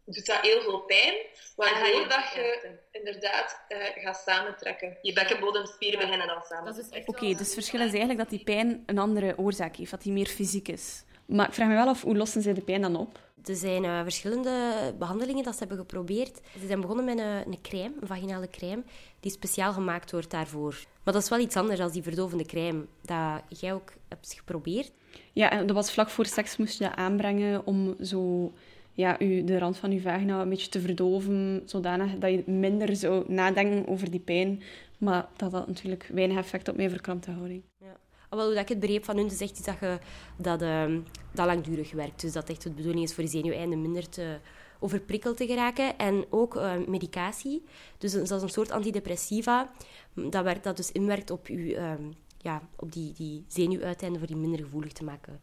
doet 0.04 0.26
dat 0.26 0.40
heel 0.40 0.60
veel 0.60 0.80
pijn, 0.80 1.14
waardoor 1.56 2.08
dat 2.08 2.32
je 2.34 2.78
inderdaad 2.90 3.60
uh, 3.68 3.78
gaat 3.94 4.22
samentrekken. 4.26 4.98
Je 5.02 5.12
bekkenbodemspieren 5.12 5.98
beginnen 5.98 6.26
dan 6.26 6.42
samen. 6.42 6.74
Oké, 6.74 7.02
okay, 7.06 7.28
dus 7.28 7.38
het 7.38 7.52
verschil 7.52 7.80
is 7.80 7.90
eigenlijk 7.90 8.18
dat 8.18 8.30
die 8.30 8.44
pijn 8.44 8.82
een 8.86 8.98
andere 8.98 9.38
oorzaak 9.38 9.76
heeft, 9.76 9.90
dat 9.90 10.02
die 10.02 10.12
meer 10.12 10.26
fysiek 10.26 10.68
is. 10.68 11.04
Maar 11.26 11.46
ik 11.48 11.54
vraag 11.54 11.68
me 11.68 11.74
wel 11.74 11.88
af, 11.88 12.02
hoe 12.02 12.16
lossen 12.16 12.42
ze 12.42 12.52
de 12.52 12.60
pijn 12.60 12.80
dan 12.80 12.96
op? 12.96 13.24
Er 13.44 13.56
zijn 13.56 13.84
uh, 13.84 14.02
verschillende 14.02 14.50
behandelingen 14.98 15.44
dat 15.44 15.52
ze 15.52 15.58
hebben 15.58 15.78
geprobeerd. 15.78 16.40
Ze 16.60 16.66
zijn 16.66 16.80
begonnen 16.80 17.04
met 17.04 17.18
een, 17.18 17.52
een 17.52 17.60
crème, 17.62 17.94
een 18.00 18.06
vaginale 18.06 18.50
crème, 18.50 18.82
die 19.20 19.30
speciaal 19.30 19.72
gemaakt 19.72 20.10
wordt 20.10 20.30
daarvoor. 20.30 20.84
Maar 21.02 21.14
dat 21.14 21.22
is 21.22 21.28
wel 21.28 21.38
iets 21.38 21.56
anders 21.56 21.78
dan 21.78 21.90
die 21.90 22.02
verdovende 22.02 22.44
crème 22.44 22.84
dat 23.02 23.60
jij 23.60 23.74
ook 23.74 23.92
hebt 24.08 24.34
geprobeerd. 24.36 24.92
Ja, 25.32 25.50
en 25.50 25.66
dat 25.66 25.76
was 25.76 25.92
vlak 25.92 26.08
voor 26.08 26.26
seks 26.26 26.56
moest 26.56 26.78
je 26.78 26.84
dat 26.84 26.96
aanbrengen 26.96 27.66
om 27.66 27.96
zo 28.00 28.52
ja, 28.92 29.20
u, 29.20 29.44
de 29.44 29.58
rand 29.58 29.76
van 29.76 29.92
je 29.92 30.00
vagina 30.00 30.40
een 30.40 30.48
beetje 30.48 30.68
te 30.68 30.80
verdoven, 30.80 31.62
zodanig 31.64 32.18
dat 32.18 32.30
je 32.30 32.42
minder 32.46 32.96
zou 32.96 33.32
nadenken 33.32 33.88
over 33.88 34.10
die 34.10 34.20
pijn. 34.20 34.62
Maar 34.98 35.28
dat 35.36 35.52
had 35.52 35.66
natuurlijk 35.66 36.10
weinig 36.12 36.36
effect 36.36 36.68
op 36.68 36.76
mijn 36.76 36.90
verkrampte 36.90 37.30
houding. 37.30 37.62
Ja. 37.78 37.96
Wel, 38.36 38.46
hoe 38.46 38.60
ik 38.60 38.68
het 38.68 38.80
begreep 38.80 39.04
van 39.04 39.16
hun, 39.16 39.26
is 39.26 39.40
echt 39.40 39.64
dat 39.64 39.76
je 39.80 39.98
dat, 40.36 40.62
uh, 40.62 40.96
dat 41.32 41.46
langdurig 41.46 41.92
werkt. 41.92 42.20
Dus 42.20 42.32
dat 42.32 42.48
echt 42.48 42.62
de 42.62 42.70
bedoeling 42.70 43.04
is 43.04 43.14
voor 43.14 43.24
je 43.24 43.30
zenuweinden 43.30 43.80
minder 43.80 44.08
te 44.08 44.38
overprikkeld 44.80 45.36
te 45.36 45.46
geraken. 45.46 45.98
En 45.98 46.24
ook 46.30 46.56
uh, 46.56 46.74
medicatie. 46.86 47.64
Dus 47.98 48.12
dat 48.12 48.30
is 48.30 48.42
een 48.42 48.48
soort 48.48 48.70
antidepressiva. 48.70 49.70
Dat, 50.14 50.44
werkt, 50.44 50.64
dat 50.64 50.76
dus 50.76 50.92
inwerkt 50.92 51.30
op, 51.30 51.46
uw, 51.46 51.58
uh, 51.58 51.92
ja, 52.38 52.68
op 52.76 52.92
die, 52.92 53.12
die 53.12 53.44
zenuwuiteinden 53.48 54.18
voor 54.18 54.28
die 54.28 54.36
minder 54.36 54.60
gevoelig 54.60 54.92
te 54.92 55.04
maken. 55.04 55.40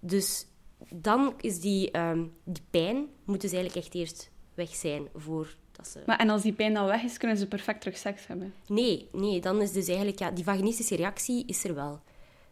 Dus 0.00 0.46
dan 0.94 1.34
is 1.40 1.60
die, 1.60 1.98
um, 1.98 2.32
die 2.44 2.62
pijn 2.70 3.06
moet 3.24 3.40
dus 3.40 3.52
eigenlijk 3.52 3.84
echt 3.84 3.94
eerst 3.94 4.30
weg 4.54 4.74
zijn 4.74 5.08
voor 5.14 5.54
dat 5.72 5.88
ze... 5.88 6.02
Maar 6.06 6.18
en 6.18 6.30
als 6.30 6.42
die 6.42 6.52
pijn 6.52 6.74
dan 6.74 6.86
weg 6.86 7.02
is, 7.02 7.18
kunnen 7.18 7.36
ze 7.36 7.46
perfect 7.46 7.80
terug 7.80 7.96
seks 7.96 8.26
hebben? 8.26 8.54
Nee, 8.66 9.08
nee, 9.12 9.40
dan 9.40 9.62
is 9.62 9.72
dus 9.72 9.86
eigenlijk... 9.86 10.18
Ja, 10.18 10.30
die 10.30 10.44
vaginistische 10.44 10.96
reactie 10.96 11.46
is 11.46 11.64
er 11.64 11.74
wel. 11.74 12.00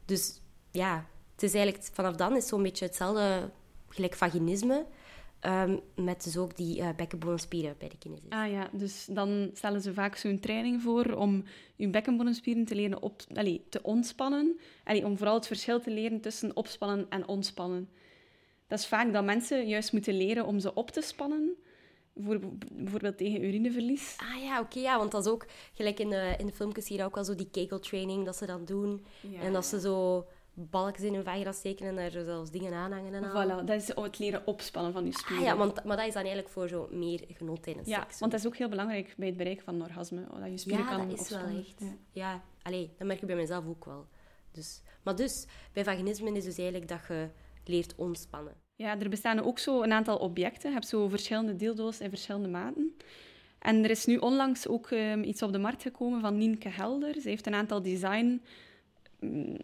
Dus 0.09 0.41
ja, 0.71 1.07
het 1.33 1.43
is 1.43 1.55
eigenlijk... 1.55 1.85
Vanaf 1.93 2.17
dan 2.17 2.37
is 2.37 2.47
zo'n 2.47 2.63
beetje 2.63 2.85
hetzelfde 2.85 3.51
gelijk 3.89 4.15
vaginisme... 4.15 4.87
Um, 5.47 5.81
met 5.95 6.25
dus 6.25 6.37
ook 6.37 6.57
die 6.57 6.79
uh, 6.79 6.89
bekkenbodemspieren 6.97 7.75
bij 7.79 7.89
de 7.89 7.99
kinesis. 7.99 8.29
Ah 8.29 8.51
ja, 8.51 8.69
dus 8.73 9.07
dan 9.11 9.51
stellen 9.55 9.81
ze 9.81 9.95
vaak 9.95 10.17
zo'n 10.17 10.41
training 10.41 10.83
voor 10.83 11.13
om 11.13 11.45
je 11.77 11.89
bekkenbodemspieren 11.89 12.65
te 12.65 12.75
leren 12.75 13.03
op, 13.03 13.23
allee, 13.35 13.65
te 13.69 13.83
ontspannen. 13.83 14.59
Allee, 14.85 15.05
om 15.05 15.17
vooral 15.17 15.35
het 15.35 15.47
verschil 15.47 15.81
te 15.81 15.91
leren 15.91 16.21
tussen 16.21 16.57
opspannen 16.57 17.07
en 17.09 17.29
ontspannen. 17.29 17.89
Dat 18.67 18.79
is 18.79 18.87
vaak 18.87 19.13
dat 19.13 19.25
mensen 19.25 19.69
juist 19.69 19.93
moeten 19.93 20.17
leren 20.17 20.47
om 20.47 20.59
ze 20.61 20.75
op 20.75 20.91
te 20.91 21.01
spannen. 21.01 21.57
Voor, 22.21 22.41
bijvoorbeeld 22.73 23.19
tegen 23.19 23.45
urineverlies. 23.45 24.17
Ah 24.17 24.43
ja, 24.43 24.61
oké, 24.61 24.79
ja, 24.79 24.99
want 24.99 25.11
dat 25.11 25.27
is 25.27 25.33
ook 25.33 25.47
gelijk 25.73 25.99
in 25.99 26.09
de, 26.09 26.35
in 26.39 26.47
de 26.47 26.53
filmpjes 26.53 26.89
hier 26.89 27.05
ook 27.05 27.17
al 27.17 27.25
zo 27.25 27.35
die 27.35 27.51
kegel 27.51 27.79
training 27.79 28.25
dat 28.25 28.37
ze 28.37 28.47
dan 28.47 28.65
doen. 28.65 29.05
Ja. 29.21 29.41
En 29.41 29.53
dat 29.53 29.67
ze 29.67 29.81
zo 29.81 30.27
balkjes 30.59 31.07
in 31.07 31.15
hun 31.15 31.25
vagina 31.25 31.53
steken 31.53 31.87
en 31.87 31.97
daar 31.97 32.11
zelfs 32.11 32.51
dingen 32.51 32.73
aanhangen 32.73 33.15
en 33.15 33.31
Voilà, 33.31 33.65
dat 33.65 33.81
is 33.81 33.95
het 33.95 34.19
leren 34.19 34.47
opspannen 34.47 34.93
van 34.93 35.05
je 35.05 35.13
spieren. 35.13 35.39
Ah, 35.39 35.45
ja, 35.45 35.57
want, 35.57 35.85
maar 35.85 35.97
dat 35.97 36.07
is 36.07 36.13
dan 36.13 36.23
eigenlijk 36.23 36.53
voor 36.53 36.69
zo 36.69 36.89
meer 36.91 37.25
genot 37.29 37.63
tijdens 37.63 37.89
ja, 37.89 38.07
want 38.19 38.33
dat 38.33 38.41
is 38.41 38.47
ook 38.47 38.57
heel 38.57 38.69
belangrijk 38.69 39.15
bij 39.17 39.27
het 39.27 39.37
bereiken 39.37 39.65
van 39.65 39.75
een 39.75 39.83
orgasme, 39.83 40.27
dat 40.41 40.51
je 40.51 40.59
spieren 40.59 40.85
ja, 40.85 40.97
kan 40.97 41.09
dat 41.09 41.21
is 41.21 41.29
wel 41.29 41.59
echt. 41.59 41.81
Ja, 41.81 41.97
ja 42.13 42.43
allee, 42.63 42.91
dat 42.99 43.07
merk 43.07 43.21
ik 43.21 43.27
bij 43.27 43.37
mezelf 43.37 43.67
ook 43.67 43.85
wel. 43.85 44.07
Dus, 44.53 44.83
maar 45.03 45.17
dus, 45.17 45.47
bij 45.73 45.85
vaginisme 45.85 46.33
is 46.33 46.45
dus 46.45 46.59
eigenlijk 46.59 46.89
dat 46.89 47.01
je 47.09 47.29
leert 47.65 47.95
ontspannen. 47.95 48.55
Ja, 48.79 48.99
er 48.99 49.09
bestaan 49.09 49.41
ook 49.41 49.59
zo 49.59 49.83
een 49.83 49.93
aantal 49.93 50.17
objecten. 50.17 50.69
Je 50.69 50.75
hebt 50.75 50.89
zo 50.89 51.09
verschillende 51.09 51.57
dildo's 51.57 52.01
in 52.01 52.09
verschillende 52.09 52.49
maten. 52.49 52.97
En 53.59 53.85
er 53.85 53.91
is 53.91 54.07
nu 54.07 54.17
onlangs 54.17 54.69
ook 54.69 54.91
um, 54.91 55.23
iets 55.23 55.43
op 55.43 55.53
de 55.53 55.59
markt 55.59 55.83
gekomen 55.83 56.21
van 56.21 56.37
Nienke 56.37 56.69
Helder. 56.69 57.21
Ze 57.21 57.29
heeft 57.29 57.47
een 57.47 57.55
aantal 57.55 57.83
design 57.83 58.43
mm, 59.21 59.57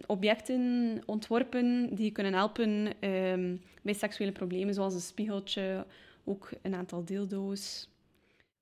ontworpen 1.07 1.95
die 1.95 2.13
kunnen 2.13 2.33
helpen 2.33 2.69
um, 3.11 3.63
bij 3.83 3.95
seksuele 3.95 4.33
problemen, 4.33 4.75
zoals 4.75 4.95
een 4.95 5.01
spiegeltje, 5.01 5.87
ook 6.25 6.51
een 6.63 6.75
aantal 6.75 7.05
dildo's. 7.05 7.89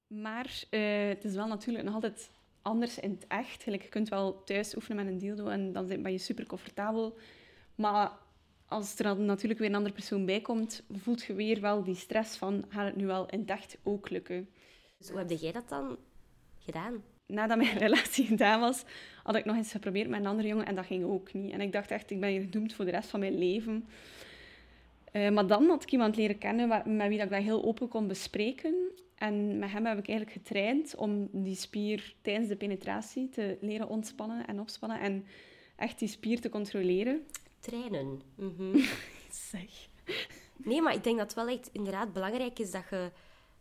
Maar 0.06 0.64
uh, 0.70 1.08
het 1.08 1.24
is 1.24 1.34
wel 1.34 1.46
natuurlijk 1.46 1.84
nog 1.84 1.94
altijd 1.94 2.30
anders 2.62 2.98
in 2.98 3.10
het 3.10 3.26
echt. 3.28 3.62
je 3.64 3.88
kunt 3.88 4.08
wel 4.08 4.44
thuis 4.44 4.76
oefenen 4.76 5.04
met 5.04 5.12
een 5.12 5.18
dildo 5.18 5.46
en 5.46 5.72
dan 5.72 5.86
ben 5.86 6.12
je 6.12 6.18
super 6.18 6.46
comfortabel. 6.46 7.18
Maar 7.74 8.10
als 8.72 8.98
er 8.98 9.04
dan 9.04 9.24
natuurlijk 9.24 9.60
weer 9.60 9.68
een 9.68 9.74
andere 9.74 9.94
persoon 9.94 10.24
bij 10.24 10.40
komt, 10.40 10.82
voelt 10.92 11.22
je 11.22 11.34
weer 11.34 11.60
wel 11.60 11.82
die 11.82 11.94
stress 11.94 12.36
van, 12.36 12.64
gaat 12.68 12.86
het 12.86 12.96
nu 12.96 13.06
wel 13.06 13.26
in 13.30 13.46
echt 13.46 13.78
ook 13.82 14.10
lukken? 14.10 14.48
Dus 14.98 15.08
hoe 15.08 15.18
heb 15.18 15.30
jij 15.30 15.52
dat 15.52 15.68
dan 15.68 15.96
gedaan? 16.58 17.02
Nadat 17.26 17.56
mijn 17.56 17.78
relatie 17.86 18.26
gedaan 18.26 18.60
was, 18.60 18.84
had 19.22 19.36
ik 19.36 19.44
nog 19.44 19.56
eens 19.56 19.70
geprobeerd 19.70 20.08
met 20.08 20.20
een 20.20 20.26
andere 20.26 20.48
jongen 20.48 20.66
en 20.66 20.74
dat 20.74 20.86
ging 20.86 21.04
ook 21.04 21.32
niet. 21.32 21.52
En 21.52 21.60
ik 21.60 21.72
dacht 21.72 21.90
echt, 21.90 22.10
ik 22.10 22.20
ben 22.20 22.30
hier 22.30 22.40
gedoemd 22.40 22.72
voor 22.74 22.84
de 22.84 22.90
rest 22.90 23.08
van 23.08 23.20
mijn 23.20 23.38
leven. 23.38 23.86
Uh, 25.12 25.30
maar 25.30 25.46
dan 25.46 25.68
had 25.68 25.82
ik 25.82 25.92
iemand 25.92 26.16
leren 26.16 26.38
kennen 26.38 26.68
met 26.96 27.08
wie 27.08 27.20
ik 27.20 27.30
dat 27.30 27.42
heel 27.42 27.64
open 27.64 27.88
kon 27.88 28.08
bespreken. 28.08 28.74
En 29.14 29.58
met 29.58 29.70
hem 29.70 29.86
heb 29.86 29.98
ik 29.98 30.08
eigenlijk 30.08 30.38
getraind 30.38 30.94
om 30.94 31.28
die 31.32 31.54
spier 31.54 32.14
tijdens 32.22 32.48
de 32.48 32.56
penetratie 32.56 33.28
te 33.28 33.56
leren 33.60 33.88
ontspannen 33.88 34.46
en 34.46 34.60
opspannen. 34.60 35.00
En 35.00 35.24
echt 35.76 35.98
die 35.98 36.08
spier 36.08 36.40
te 36.40 36.48
controleren 36.48 37.26
trainen. 37.62 38.20
Mm 38.36 38.74
zeg. 39.50 39.88
Nee, 40.56 40.82
maar 40.82 40.94
ik 40.94 41.04
denk 41.04 41.18
dat 41.18 41.26
het 41.26 41.44
wel 41.44 41.56
echt 41.56 41.70
inderdaad 41.72 42.12
belangrijk 42.12 42.58
is 42.58 42.70
dat 42.70 42.84
je 42.90 43.10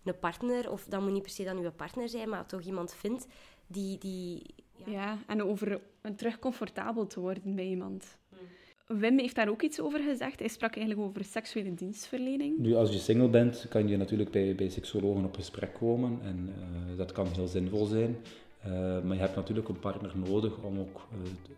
een 0.04 0.20
partner, 0.20 0.72
of 0.72 0.86
dat 0.86 1.02
moet 1.02 1.12
niet 1.12 1.22
per 1.22 1.32
se 1.32 1.44
dan 1.44 1.62
je 1.62 1.72
partner 1.72 2.10
zijn, 2.10 2.30
maar 2.30 2.46
toch 2.46 2.62
iemand 2.62 2.94
vindt 2.94 3.28
die... 3.68 3.98
die 3.98 4.44
ja. 4.86 4.92
ja 4.92 5.18
en 5.28 5.44
over 5.44 5.82
terug 6.16 6.40
comfortabel 6.40 7.08
te 7.08 7.20
worden 7.20 7.56
bij 7.56 7.66
iemand. 7.66 8.18
Mm. 8.30 8.38
Wim 9.00 9.20
heeft 9.20 9.36
daar 9.36 9.50
ook 9.50 9.62
iets 9.62 9.80
over 9.80 10.00
gezegd. 10.00 10.40
Hij 10.40 10.48
sprak 10.48 10.76
eigenlijk 10.76 11.08
over 11.08 11.24
seksuele 11.24 11.74
dienstverlening. 11.74 12.58
Nu, 12.58 12.76
als 12.76 12.92
je 12.92 13.00
single 13.00 13.30
bent, 13.30 13.66
kan 13.70 13.88
je 13.88 13.98
natuurlijk 13.98 14.32
bij, 14.32 14.56
bij 14.56 14.70
seksologen 14.70 15.26
op 15.26 15.36
gesprek 15.36 15.74
komen. 15.74 16.20
En 16.24 16.50
uh, 16.58 16.98
dat 16.98 17.12
kan 17.12 17.28
heel 17.28 17.48
zinvol 17.48 17.86
zijn. 17.86 18.18
Uh, 18.68 19.02
maar 19.04 19.16
je 19.16 19.22
hebt 19.22 19.36
natuurlijk 19.36 19.68
een 19.68 19.80
partner 19.80 20.12
nodig 20.26 20.58
om 20.58 20.80
ook 20.80 21.08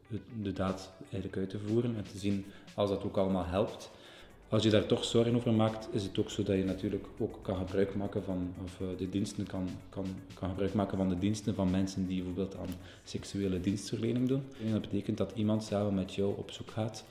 uh, 0.09 0.19
de, 0.41 0.53
daad 0.53 0.91
eigenlijk 1.01 1.37
uit 1.37 1.49
te 1.49 1.59
voeren 1.59 1.95
en 1.95 2.03
te 2.03 2.17
zien 2.17 2.45
als 2.73 2.89
dat 2.89 3.03
ook 3.03 3.17
allemaal 3.17 3.45
helpt. 3.45 3.91
Als 4.49 4.63
je 4.63 4.69
daar 4.69 4.85
toch 4.85 5.03
zorgen 5.03 5.35
over 5.35 5.53
maakt, 5.53 5.87
is 5.91 6.03
het 6.03 6.19
ook 6.19 6.29
zo 6.29 6.43
dat 6.43 6.57
je 6.57 6.63
natuurlijk 6.63 7.05
ook 7.17 7.39
kan 7.41 7.57
gebruik 7.57 7.95
maken 7.95 8.23
van, 8.23 8.53
of 8.63 8.79
uh, 8.79 8.87
de 8.97 9.09
diensten 9.09 9.47
kan, 9.47 9.69
kan, 9.89 10.05
kan 10.33 10.49
gebruik 10.49 10.73
maken 10.73 10.97
van 10.97 11.09
de 11.09 11.19
diensten 11.19 11.55
van 11.55 11.71
mensen 11.71 12.07
die 12.07 12.17
bijvoorbeeld 12.17 12.55
aan 12.55 12.75
seksuele 13.03 13.59
dienstverlening 13.59 14.27
doen. 14.27 14.43
En 14.65 14.71
dat 14.71 14.81
betekent 14.81 15.17
dat 15.17 15.31
iemand 15.35 15.63
samen 15.63 15.93
met 15.93 16.13
jou 16.13 16.37
op 16.37 16.51
zoek 16.51 16.71
gaat 16.71 17.03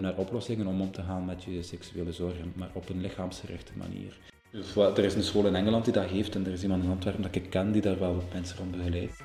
naar 0.00 0.16
oplossingen 0.16 0.66
om 0.66 0.80
om 0.80 0.92
te 0.92 1.02
gaan 1.02 1.24
met 1.24 1.44
je 1.44 1.62
seksuele 1.62 2.12
zorgen, 2.12 2.52
maar 2.56 2.70
op 2.72 2.88
een 2.88 3.00
lichaamsgerichte 3.00 3.72
manier. 3.76 4.16
Dus, 4.50 4.76
er 4.76 5.04
is 5.04 5.14
een 5.14 5.22
school 5.22 5.46
in 5.46 5.54
Engeland 5.54 5.84
die 5.84 5.92
dat 5.92 6.04
heeft 6.04 6.34
en 6.34 6.46
er 6.46 6.52
is 6.52 6.62
iemand 6.62 6.84
in 6.84 6.90
Antwerpen 6.90 7.22
dat 7.22 7.34
ik 7.34 7.50
ken 7.50 7.72
die 7.72 7.82
daar 7.82 7.98
wel 7.98 8.22
mensen 8.32 8.56
rond 8.56 8.70
begeleidt. 8.70 9.20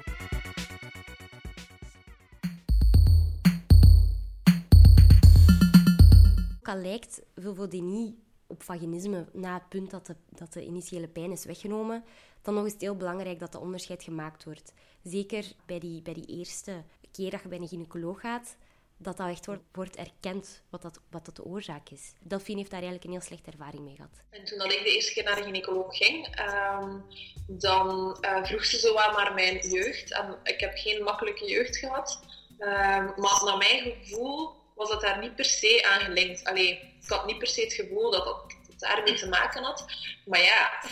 Ook 6.59 6.67
al 6.67 6.75
lijkt 6.81 7.21
vulvodynie 7.35 8.15
op 8.47 8.63
vaginisme 8.63 9.25
na 9.33 9.53
het 9.53 9.69
punt 9.69 9.91
dat 9.91 10.05
de, 10.05 10.15
dat 10.29 10.53
de 10.53 10.65
initiële 10.65 11.07
pijn 11.07 11.31
is 11.31 11.45
weggenomen, 11.45 12.03
dan 12.41 12.53
nog 12.53 12.65
is 12.65 12.71
het 12.71 12.81
heel 12.81 12.97
belangrijk 12.97 13.39
dat 13.39 13.51
de 13.51 13.59
onderscheid 13.59 14.03
gemaakt 14.03 14.43
wordt. 14.43 14.73
Zeker 15.03 15.53
bij 15.65 15.79
die, 15.79 16.01
bij 16.01 16.13
die 16.13 16.25
eerste 16.25 16.83
keer 17.11 17.31
dat 17.31 17.41
je 17.41 17.47
bij 17.47 17.59
een 17.59 17.67
gynaecoloog 17.67 18.19
gaat, 18.19 18.55
dat 18.97 19.17
dat 19.17 19.29
echt 19.29 19.45
wordt, 19.45 19.63
wordt 19.71 19.95
erkend 19.95 20.61
wat 20.69 20.81
dat, 20.81 20.99
wat 21.09 21.25
dat 21.25 21.35
de 21.35 21.43
oorzaak 21.43 21.89
is. 21.89 22.13
Delphine 22.19 22.57
heeft 22.57 22.71
daar 22.71 22.81
eigenlijk 22.81 23.09
een 23.09 23.17
heel 23.17 23.27
slechte 23.27 23.51
ervaring 23.51 23.83
mee 23.83 23.95
gehad. 23.95 24.21
En 24.29 24.45
toen 24.45 24.57
dat 24.57 24.71
ik 24.71 24.83
de 24.83 24.95
eerste 24.95 25.13
keer 25.13 25.23
naar 25.23 25.35
de 25.35 25.43
gynaecoloog 25.43 25.97
ging, 25.97 26.39
um, 26.39 27.05
dan 27.47 28.17
uh, 28.21 28.43
vroeg 28.43 28.65
ze 28.65 28.79
zo 28.79 28.93
wat 28.93 29.13
maar 29.13 29.33
mijn 29.33 29.69
jeugd. 29.69 30.11
En 30.11 30.39
ik 30.43 30.59
heb 30.59 30.77
geen 30.77 31.03
makkelijke 31.03 31.45
jeugd 31.45 31.77
gehad. 31.77 32.19
Um, 32.59 33.13
maar 33.15 33.41
naar 33.45 33.57
mijn 33.57 33.81
gevoel 33.81 34.55
was 34.75 34.89
dat 34.89 35.01
daar 35.01 35.19
niet 35.19 35.35
per 35.35 35.45
se 35.45 35.87
aan 35.91 35.99
gelinkt. 35.99 36.43
Allee, 36.43 36.69
ik 37.01 37.09
had 37.09 37.25
niet 37.25 37.37
per 37.37 37.47
se 37.47 37.61
het 37.61 37.73
gevoel 37.73 38.11
dat 38.11 38.25
dat 38.25 38.55
daarmee 38.77 39.13
te 39.13 39.27
maken 39.27 39.63
had. 39.63 39.85
Maar 40.25 40.41
ja, 40.41 40.83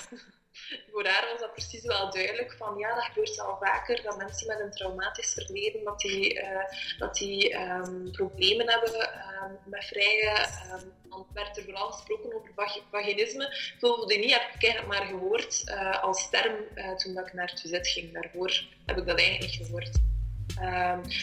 voor 0.91 1.05
haar 1.05 1.27
was 1.31 1.39
dat 1.39 1.53
precies 1.53 1.83
wel 1.83 2.11
duidelijk 2.11 2.55
van 2.57 2.77
ja, 2.77 2.95
dat 2.95 3.03
gebeurt 3.03 3.39
al 3.39 3.57
vaker, 3.59 4.01
dat 4.03 4.17
mensen 4.17 4.47
met 4.47 4.59
een 4.59 4.71
traumatisch 4.71 5.33
verleden, 5.33 5.83
dat 5.83 5.99
die, 5.99 6.41
uh, 6.41 6.63
dat 6.97 7.15
die 7.15 7.55
um, 7.55 8.11
problemen 8.11 8.69
hebben 8.69 9.09
um, 9.43 9.57
met 9.65 9.85
vrije... 9.85 10.47
Um, 10.73 10.99
dan 11.11 11.27
werd 11.33 11.57
er 11.57 11.63
vooral 11.63 11.91
gesproken 11.91 12.35
over 12.35 12.51
vag 12.55 12.77
vaginisme. 12.91 13.73
niet 14.05 14.31
heb 14.31 14.53
ik 14.53 14.63
eigenlijk 14.63 14.87
maar 14.87 15.05
gehoord 15.05 15.63
uh, 15.65 16.03
als 16.03 16.29
term 16.29 16.55
uh, 16.75 16.95
toen 16.95 17.17
ik 17.17 17.33
naar 17.33 17.49
het 17.49 17.63
UZ 17.63 17.93
ging. 17.93 18.13
Daarvoor 18.13 18.63
heb 18.85 18.97
ik 18.97 19.05
dat 19.05 19.19
eigenlijk 19.19 19.51
niet 19.51 19.67
gehoord. 19.67 19.91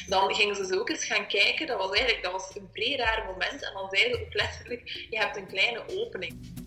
Dan 0.09 0.35
gingen 0.35 0.57
ze 0.57 0.67
zo 0.67 0.79
ook 0.79 0.89
eens 0.89 1.05
gaan 1.05 1.27
kijken. 1.27 1.67
Dat 1.67 1.79
was 1.79 1.91
eigenlijk 1.91 2.23
dat 2.23 2.33
was 2.33 2.57
een 2.57 2.69
vrij 2.73 2.97
raar 2.97 3.25
moment. 3.27 3.65
En 3.65 3.73
dan 3.73 3.89
zeiden 3.91 4.19
ze 4.19 4.25
ook 4.25 4.35
letterlijk, 4.35 5.07
je 5.11 5.19
hebt 5.19 5.37
een 5.37 5.47
kleine 5.47 5.83
opening. 5.89 6.67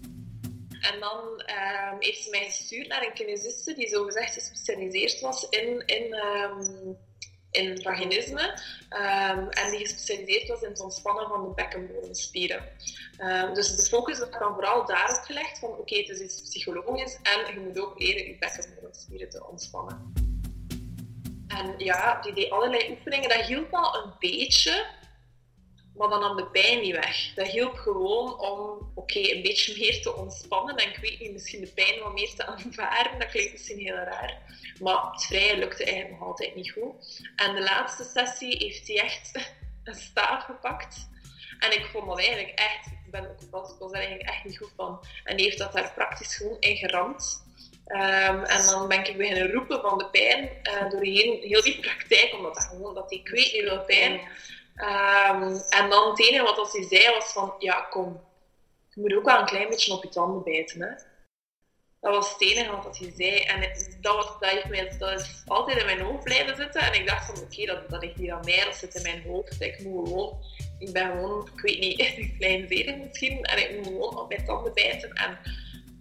En 0.82 1.00
dan 1.00 1.20
um, 1.28 1.96
heeft 2.00 2.24
ze 2.24 2.30
mij 2.30 2.46
gestuurd 2.46 2.88
naar 2.88 3.06
een 3.06 3.14
kinesiste 3.14 3.74
die 3.74 3.88
zogezegd 3.88 4.34
gespecialiseerd 4.34 5.20
was 5.20 5.50
in, 5.50 5.84
in, 5.86 6.14
um, 6.14 6.98
in 7.52 7.82
vaginisme. 7.82 8.60
Um, 8.90 9.50
en 9.50 9.72
die 9.72 9.80
gespecialiseerd 9.80 10.48
was 10.48 10.62
in 10.62 10.70
het 10.70 10.82
ontspannen 10.82 11.28
van 11.28 11.44
de 11.44 11.54
bekkenbodemspieren. 11.56 12.64
dus 13.54 13.76
de 13.76 13.84
focus 13.84 14.20
werd 14.20 14.40
dan 14.40 14.54
vooral 14.54 14.86
daarop 14.86 15.24
gelegd 15.24 15.60
van 15.60 15.70
oké, 15.70 15.98
het 15.98 16.10
is 16.10 16.20
iets 16.20 16.42
psychologisch 16.42 17.20
en 17.22 17.54
je 17.54 17.60
moet 17.60 17.80
ook 17.80 18.00
leren 18.00 18.26
je 18.26 18.38
bekkenbodemspieren 18.40 19.30
te 19.30 19.48
ontspannen. 19.48 20.30
En 21.58 21.74
ja, 21.78 22.22
die 22.22 22.34
deed 22.34 22.50
allerlei 22.50 22.92
oefeningen. 22.92 23.30
Dat 23.30 23.46
hielp 23.46 23.72
wel 23.72 23.96
een 23.96 24.14
beetje, 24.20 24.86
maar 25.96 26.10
dan 26.10 26.20
nam 26.20 26.36
de 26.36 26.46
pijn 26.46 26.82
niet 26.82 26.96
weg. 26.96 27.34
Dat 27.36 27.48
hielp 27.48 27.76
gewoon 27.76 28.40
om 28.40 28.92
oké, 29.18 29.32
een 29.32 29.42
beetje 29.42 29.78
meer 29.78 30.02
te 30.02 30.16
ontspannen. 30.16 30.76
En 30.76 30.90
ik 30.90 30.98
weet 30.98 31.20
niet, 31.20 31.32
misschien 31.32 31.62
de 31.62 31.68
pijn 31.68 32.00
wat 32.00 32.14
meer 32.14 32.34
te 32.36 32.46
aanvaren. 32.46 33.20
Dat 33.20 33.30
klinkt 33.30 33.52
misschien 33.52 33.80
heel 33.80 33.96
raar. 33.96 34.38
Maar 34.80 35.12
het 35.12 35.26
vrije 35.26 35.58
lukte 35.58 35.84
eigenlijk 35.84 36.20
nog 36.20 36.28
altijd 36.28 36.56
niet 36.56 36.72
goed. 36.72 37.22
En 37.36 37.56
de 37.56 37.62
laatste 37.62 38.04
sessie 38.04 38.58
heeft 38.58 38.88
hij 38.88 39.00
echt 39.00 39.32
een 39.84 39.96
staaf 39.96 40.44
gepakt. 40.44 41.10
En 41.60 41.72
ik 41.72 41.86
vond 41.92 42.08
dat 42.08 42.18
eigenlijk 42.18 42.60
echt, 42.60 42.86
ik 42.86 43.12
ben 43.12 43.38
ook 43.80 43.94
eigenlijk 43.94 44.30
echt 44.30 44.44
niet 44.44 44.58
goed 44.58 44.72
van. 44.76 45.00
En 45.24 45.38
die 45.38 45.46
heeft 45.46 45.58
dat 45.58 45.74
daar 45.74 45.92
praktisch 45.96 46.36
gewoon 46.36 46.58
in 46.60 46.76
geramd. 46.76 47.44
Um, 47.88 48.44
en 48.44 48.66
dan 48.66 48.88
ben 48.88 49.06
ik 49.08 49.18
beginnen 49.18 49.52
roepen 49.52 49.82
van 49.82 49.98
de 49.98 50.06
pijn 50.06 50.50
uh, 50.64 50.90
doorheen 50.90 51.40
heel 51.42 51.62
die 51.62 51.80
praktijk, 51.80 52.34
omdat 52.34 52.56
dat 52.56 52.64
gewoon, 52.64 52.94
dat 52.94 53.12
ik 53.12 53.30
weet 53.30 53.54
niet 53.54 53.64
veel 53.68 53.84
pijn. 53.86 54.14
Um, 54.76 55.62
en 55.70 55.90
dan 55.90 56.10
het 56.10 56.22
enige 56.22 56.44
wat 56.44 56.74
hij 56.74 56.86
zei 56.90 57.14
was 57.14 57.32
van, 57.32 57.54
ja 57.60 57.82
kom, 57.82 58.22
je 58.94 59.02
moet 59.02 59.14
ook 59.14 59.26
wel 59.26 59.40
een 59.40 59.46
klein 59.46 59.70
beetje 59.70 59.94
op 59.94 60.04
je 60.04 60.10
tanden 60.10 60.44
bijten. 60.44 60.82
Hè. 60.82 60.94
Dat 62.00 62.16
was 62.16 62.32
het 62.32 62.42
enige 62.42 62.72
wat 62.72 62.98
hij 62.98 63.12
zei. 63.18 63.38
En 63.40 63.62
dat, 64.02 64.16
was, 64.16 64.26
dat, 64.40 64.50
heeft 64.50 64.70
mij, 64.70 64.96
dat 64.98 65.20
is 65.20 65.44
altijd 65.48 65.78
in 65.78 65.86
mijn 65.86 66.02
hoofd 66.02 66.24
blijven 66.24 66.56
zitten. 66.56 66.82
En 66.82 67.00
ik 67.00 67.08
dacht 67.08 67.26
van, 67.26 67.44
oké, 67.44 67.66
dat, 67.66 67.90
dat 67.90 68.02
ligt 68.02 68.18
hier 68.18 68.34
aan 68.34 68.46
mij, 68.46 68.64
dat 68.66 68.76
zit 68.76 68.96
in 68.96 69.02
mijn 69.02 69.24
hoofd. 69.24 69.62
Ik 69.62 69.84
moet 69.84 70.08
gewoon, 70.08 70.38
ik 70.80 70.92
ben 70.94 71.12
gewoon, 71.12 71.50
ik 71.56 71.62
weet 71.62 71.80
niet, 71.80 72.38
kleinzedig 72.38 72.98
misschien. 72.98 73.44
En 73.44 73.58
ik 73.58 73.76
moet 73.76 73.86
gewoon 73.86 74.20
op 74.20 74.30
mijn 74.30 74.46
tanden 74.46 74.74
bijten. 74.74 75.14
En 75.14 75.38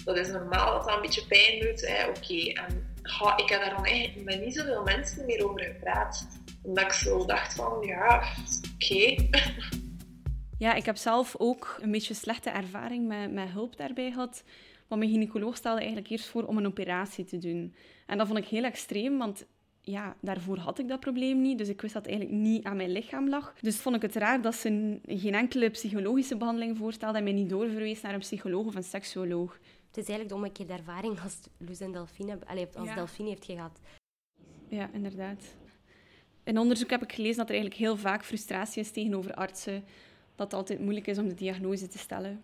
dat 0.04 0.16
is 0.16 0.28
normaal 0.28 0.72
dat 0.72 0.84
dat 0.84 0.94
een 0.94 1.02
beetje 1.02 1.26
pijn 1.26 1.60
doet. 1.60 1.88
Oké, 2.08 2.52
en 2.52 2.94
ik 3.36 3.48
heb 3.48 3.60
daar 3.60 3.74
dan 3.74 4.24
met 4.24 4.40
niet 4.40 4.54
zoveel 4.54 4.82
mensen 4.82 5.26
meer 5.26 5.48
over 5.48 5.60
gepraat. 5.60 6.28
Omdat 6.62 6.84
ik 6.84 6.92
zo 6.92 7.24
dacht 7.26 7.54
van, 7.54 7.86
ja, 7.86 8.34
oké. 8.74 9.14
Ja, 10.60 10.74
ik 10.74 10.84
heb 10.84 10.96
zelf 10.96 11.34
ook 11.38 11.78
een 11.80 11.90
beetje 11.90 12.14
slechte 12.14 12.50
ervaring 12.50 13.06
met, 13.06 13.32
met 13.32 13.48
hulp 13.48 13.76
daarbij 13.76 14.10
gehad. 14.10 14.42
Want 14.88 15.00
mijn 15.00 15.12
gynaecoloog 15.12 15.56
stelde 15.56 15.78
eigenlijk 15.78 16.10
eerst 16.10 16.26
voor 16.26 16.44
om 16.44 16.56
een 16.56 16.66
operatie 16.66 17.24
te 17.24 17.38
doen. 17.38 17.74
En 18.06 18.18
dat 18.18 18.26
vond 18.26 18.38
ik 18.38 18.46
heel 18.46 18.64
extreem, 18.64 19.18
want 19.18 19.46
ja, 19.80 20.16
daarvoor 20.20 20.58
had 20.58 20.78
ik 20.78 20.88
dat 20.88 21.00
probleem 21.00 21.40
niet. 21.40 21.58
Dus 21.58 21.68
ik 21.68 21.80
wist 21.80 21.94
dat 21.94 22.04
het 22.04 22.12
eigenlijk 22.12 22.42
niet 22.42 22.64
aan 22.64 22.76
mijn 22.76 22.92
lichaam 22.92 23.28
lag. 23.28 23.54
Dus 23.60 23.76
vond 23.76 23.96
ik 23.96 24.02
het 24.02 24.14
raar 24.14 24.42
dat 24.42 24.54
ze 24.54 24.98
geen 25.06 25.34
enkele 25.34 25.70
psychologische 25.70 26.36
behandeling 26.36 26.76
voorstelde 26.76 27.18
en 27.18 27.24
mij 27.24 27.32
niet 27.32 27.50
doorverwees 27.50 28.00
naar 28.00 28.14
een 28.14 28.20
psycholoog 28.20 28.66
of 28.66 28.74
een 28.74 28.84
seksuoloog. 28.84 29.52
Het 29.86 29.96
is 29.96 30.08
eigenlijk 30.08 30.28
de 30.28 30.34
omgekeerde 30.34 30.72
ervaring 30.72 31.20
als 31.20 31.38
Luz 31.58 31.80
en 31.80 31.92
Delphine, 31.92 32.38
als 32.74 32.88
ja. 32.88 32.94
Delphine 32.94 33.28
heeft 33.28 33.44
gehad. 33.44 33.80
Ja, 34.68 34.90
inderdaad. 34.92 35.56
In 36.44 36.58
onderzoek 36.58 36.90
heb 36.90 37.02
ik 37.02 37.12
gelezen 37.12 37.36
dat 37.36 37.48
er 37.48 37.54
eigenlijk 37.54 37.80
heel 37.80 37.96
vaak 37.96 38.24
frustratie 38.24 38.82
is 38.82 38.90
tegenover 38.90 39.34
artsen. 39.34 39.84
Dat 40.40 40.50
het 40.50 40.60
altijd 40.60 40.80
moeilijk 40.80 41.06
is 41.06 41.18
om 41.18 41.28
de 41.28 41.34
diagnose 41.34 41.88
te 41.88 41.98
stellen. 41.98 42.42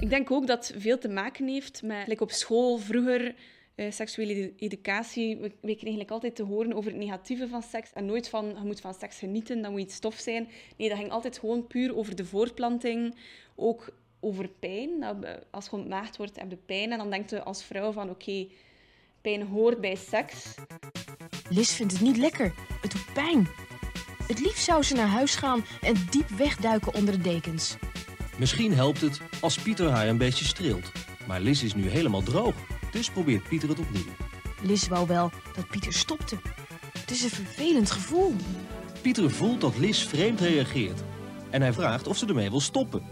Ik 0.00 0.10
denk 0.10 0.30
ook 0.30 0.46
dat 0.46 0.72
veel 0.76 0.98
te 0.98 1.08
maken 1.08 1.46
heeft 1.46 1.82
met, 1.82 2.06
like 2.06 2.22
op 2.22 2.30
school 2.30 2.78
vroeger, 2.78 3.34
uh, 3.76 3.90
seksuele 3.90 4.52
educatie. 4.56 5.36
We, 5.36 5.48
kregen 5.60 5.80
eigenlijk 5.80 6.10
altijd 6.10 6.36
te 6.36 6.42
horen 6.42 6.72
over 6.72 6.90
het 6.90 7.00
negatieve 7.00 7.48
van 7.48 7.62
seks 7.62 7.92
en 7.92 8.06
nooit 8.06 8.28
van 8.28 8.46
je 8.46 8.64
moet 8.64 8.80
van 8.80 8.94
seks 8.94 9.18
genieten, 9.18 9.62
dat 9.62 9.70
moet 9.70 9.80
iets 9.80 9.94
stof 9.94 10.14
zijn. 10.14 10.48
Nee, 10.76 10.88
dat 10.88 10.98
ging 10.98 11.10
altijd 11.10 11.38
gewoon 11.38 11.66
puur 11.66 11.96
over 11.96 12.16
de 12.16 12.24
voortplanting, 12.24 13.14
ook 13.54 13.88
over 14.20 14.48
pijn. 14.48 15.04
Als 15.50 15.64
je 15.64 15.76
ontmaagd 15.76 16.16
wordt, 16.16 16.40
heb 16.40 16.50
je 16.50 16.56
pijn 16.56 16.92
en 16.92 16.98
dan 16.98 17.10
denkt 17.10 17.30
je 17.30 17.42
als 17.42 17.64
vrouw 17.64 17.92
van 17.92 18.10
oké, 18.10 18.46
pijn 19.20 19.42
hoort 19.42 19.80
bij 19.80 19.94
seks. 19.94 20.54
Liz 21.48 21.72
vindt 21.72 21.92
het 21.92 22.02
niet 22.02 22.16
lekker. 22.16 22.52
Het 22.80 22.90
doet 22.90 23.12
pijn. 23.12 23.48
Het 24.26 24.40
liefst 24.40 24.64
zou 24.64 24.82
ze 24.82 24.94
naar 24.94 25.08
huis 25.08 25.34
gaan 25.34 25.64
en 25.80 25.94
diep 26.10 26.28
wegduiken 26.28 26.94
onder 26.94 27.14
de 27.14 27.20
dekens. 27.20 27.76
Misschien 28.36 28.74
helpt 28.74 29.00
het 29.00 29.20
als 29.40 29.58
Pieter 29.58 29.90
haar 29.90 30.08
een 30.08 30.18
beetje 30.18 30.44
streelt. 30.44 30.92
Maar 31.26 31.40
Liz 31.40 31.62
is 31.62 31.74
nu 31.74 31.88
helemaal 31.88 32.22
droog, 32.22 32.54
dus 32.90 33.10
probeert 33.10 33.48
Pieter 33.48 33.68
het 33.68 33.78
opnieuw. 33.78 34.06
Liz 34.62 34.88
wou 34.88 35.06
wel 35.06 35.30
dat 35.54 35.68
Pieter 35.68 35.92
stopte. 35.92 36.36
Het 36.98 37.10
is 37.10 37.22
een 37.22 37.30
vervelend 37.30 37.90
gevoel. 37.90 38.34
Pieter 39.02 39.30
voelt 39.30 39.60
dat 39.60 39.78
Liz 39.78 40.06
vreemd 40.06 40.40
reageert. 40.40 41.02
En 41.50 41.60
hij 41.60 41.72
vraagt 41.72 42.06
of 42.06 42.16
ze 42.16 42.26
ermee 42.26 42.50
wil 42.50 42.60
stoppen. 42.60 43.02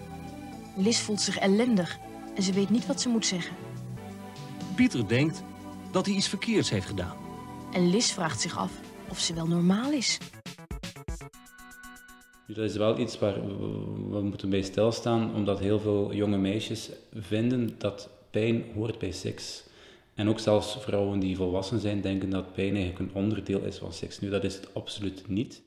Liz 0.77 0.99
voelt 0.99 1.21
zich 1.21 1.39
ellendig 1.39 1.99
en 2.35 2.43
ze 2.43 2.53
weet 2.53 2.71
niet 2.71 2.87
wat 2.87 3.01
ze 3.01 3.09
moet 3.09 3.27
zeggen. 3.27 3.57
Pieter 4.75 5.09
denkt 5.09 5.43
dat 5.91 6.07
hij 6.07 6.15
iets 6.15 6.29
verkeerds 6.29 6.71
heeft 6.71 6.87
gedaan. 6.87 7.24
En 7.75 7.91
Liz 7.91 8.13
vraagt 8.13 8.41
zich 8.41 8.59
af 8.59 8.73
of 9.11 9.19
ze 9.19 9.35
wel 9.35 9.47
normaal 9.47 9.93
is. 9.93 10.19
Dat 12.47 12.65
is 12.65 12.77
wel 12.77 12.99
iets 12.99 13.19
waar 13.19 13.35
we 14.11 14.21
moeten 14.23 14.51
bij 14.51 14.63
stilstaan, 14.63 15.35
omdat 15.35 15.59
heel 15.59 15.81
veel 15.81 16.15
jonge 16.15 16.37
meisjes 16.37 16.91
vinden 17.13 17.75
dat 17.79 18.09
pijn 18.31 18.65
hoort 18.75 18.99
bij 18.99 19.11
seks. 19.11 19.65
En 20.15 20.29
ook 20.29 20.39
zelfs 20.39 20.77
vrouwen 20.81 21.19
die 21.19 21.37
volwassen 21.37 21.81
zijn, 21.81 22.01
denken 22.01 22.31
dat 22.31 22.53
pijn 22.53 22.77
eigenlijk 22.77 22.99
een 22.99 23.23
onderdeel 23.23 23.61
is 23.61 23.79
van 23.79 23.93
seks. 23.93 24.21
Nu, 24.21 24.31
dat 24.31 24.45
is 24.45 24.55
het 24.55 24.75
absoluut 24.75 25.29
niet. 25.29 25.63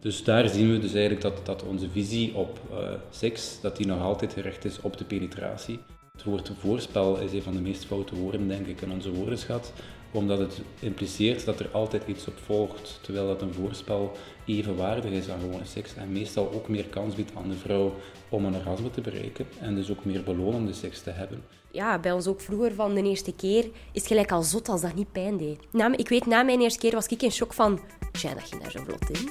Dus 0.00 0.24
daar 0.24 0.48
zien 0.48 0.72
we 0.72 0.78
dus 0.78 0.92
eigenlijk 0.92 1.22
dat, 1.22 1.46
dat 1.46 1.62
onze 1.62 1.90
visie 1.90 2.34
op 2.34 2.60
uh, 2.70 2.92
seks, 3.10 3.60
dat 3.60 3.76
die 3.76 3.86
nog 3.86 4.00
altijd 4.00 4.32
gericht 4.32 4.64
is 4.64 4.80
op 4.80 4.96
de 4.96 5.04
penetratie. 5.04 5.78
Het 6.22 6.30
woord 6.30 6.52
voorspel 6.58 7.18
is 7.18 7.32
een 7.32 7.42
van 7.42 7.52
de 7.52 7.60
meest 7.60 7.84
foute 7.84 8.14
woorden, 8.14 8.48
denk 8.48 8.66
ik, 8.66 8.80
in 8.80 8.92
onze 8.92 9.12
woordenschat 9.12 9.72
omdat 10.12 10.38
het 10.38 10.60
impliceert 10.78 11.44
dat 11.44 11.60
er 11.60 11.68
altijd 11.72 12.02
iets 12.06 12.26
op 12.26 12.38
volgt, 12.44 12.98
terwijl 13.02 13.26
dat 13.26 13.42
een 13.42 13.54
voorspel 13.54 14.12
evenwaardig 14.44 15.10
is 15.10 15.28
aan 15.28 15.40
gewone 15.40 15.64
seks 15.64 15.94
en 15.94 16.12
meestal 16.12 16.52
ook 16.52 16.68
meer 16.68 16.84
kans 16.84 17.14
biedt 17.14 17.30
aan 17.36 17.48
de 17.48 17.54
vrouw 17.54 17.94
om 18.28 18.44
een 18.44 18.54
orgasme 18.54 18.90
te 18.90 19.00
bereiken 19.00 19.46
en 19.60 19.74
dus 19.74 19.90
ook 19.90 20.04
meer 20.04 20.22
belonende 20.22 20.72
seks 20.72 21.02
te 21.02 21.10
hebben. 21.10 21.44
Ja, 21.70 21.98
bij 21.98 22.12
ons 22.12 22.26
ook 22.26 22.40
vroeger 22.40 22.74
van 22.74 22.94
de 22.94 23.02
eerste 23.02 23.34
keer 23.34 23.70
is 23.92 24.06
gelijk 24.06 24.32
al 24.32 24.42
zot 24.42 24.68
als 24.68 24.80
dat 24.80 24.94
niet 24.94 25.12
pijn 25.12 25.36
deed. 25.36 25.58
Na, 25.70 25.96
ik 25.96 26.08
weet, 26.08 26.26
na 26.26 26.42
mijn 26.42 26.60
eerste 26.60 26.78
keer 26.78 26.92
was 26.92 27.06
ik 27.06 27.22
in 27.22 27.32
shock 27.32 27.52
van, 27.52 27.80
tja, 28.12 28.34
dat 28.34 28.42
ging 28.42 28.62
daar 28.62 28.70
zo 28.70 28.82
vlot 28.84 29.10
in. 29.10 29.30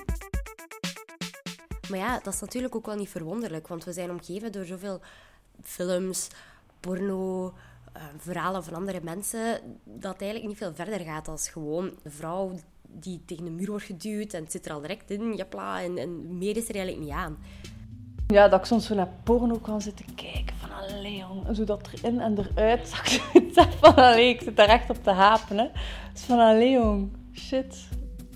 Maar 1.90 2.00
ja, 2.00 2.20
dat 2.24 2.34
is 2.34 2.40
natuurlijk 2.40 2.76
ook 2.76 2.86
wel 2.86 2.96
niet 2.96 3.10
verwonderlijk, 3.10 3.68
want 3.68 3.84
we 3.84 3.94
zijn 3.94 4.10
omgeven 4.10 4.52
door 4.52 4.66
zoveel 4.66 5.00
films, 5.64 6.28
porno, 6.82 7.54
uh, 7.98 8.04
verhalen 8.18 8.64
van 8.64 8.74
andere 8.74 9.00
mensen, 9.04 9.60
dat 9.84 10.22
eigenlijk 10.22 10.50
niet 10.50 10.58
veel 10.58 10.74
verder 10.74 11.00
gaat 11.00 11.28
als 11.28 11.50
gewoon 11.50 11.92
een 12.04 12.12
vrouw 12.12 12.52
die 12.88 13.22
tegen 13.26 13.46
de 13.46 13.52
muur 13.52 13.70
wordt 13.70 13.86
geduwd 13.86 14.34
en 14.34 14.44
het 14.44 14.52
zit 14.52 14.66
er 14.66 14.74
al 14.74 14.82
direct 14.82 15.12
in, 15.12 15.36
japla, 15.36 15.82
en, 15.82 15.98
en 15.98 16.38
meer 16.38 16.58
is 16.58 16.70
er 16.70 16.76
eigenlijk 16.76 17.06
niet 17.06 17.16
aan. 17.16 17.38
Ja, 18.28 18.48
dat 18.48 18.60
ik 18.60 18.66
soms 18.66 18.86
zo 18.86 18.96
naar 18.96 19.14
porno 19.24 19.58
kan 19.58 19.82
zitten 19.82 20.16
kijken 20.16 20.56
van 20.58 20.70
allee 20.72 21.18
jong, 21.18 21.56
zo 21.56 21.64
dat 21.64 21.90
erin 21.94 22.20
en 22.20 22.38
eruit 22.38 22.88
zag 22.88 23.34
ik 23.34 23.50
zeg 23.54 23.78
van 23.78 23.96
allee, 23.96 24.30
ik 24.30 24.42
zit 24.42 24.56
daar 24.56 24.70
echt 24.70 24.90
op 24.90 25.04
te 25.04 25.12
hapen 25.12 25.58
hè. 25.58 25.68
Dus 26.14 26.22
van 26.22 26.40
allee 26.40 26.72
jong, 26.72 27.12
shit. 27.34 27.88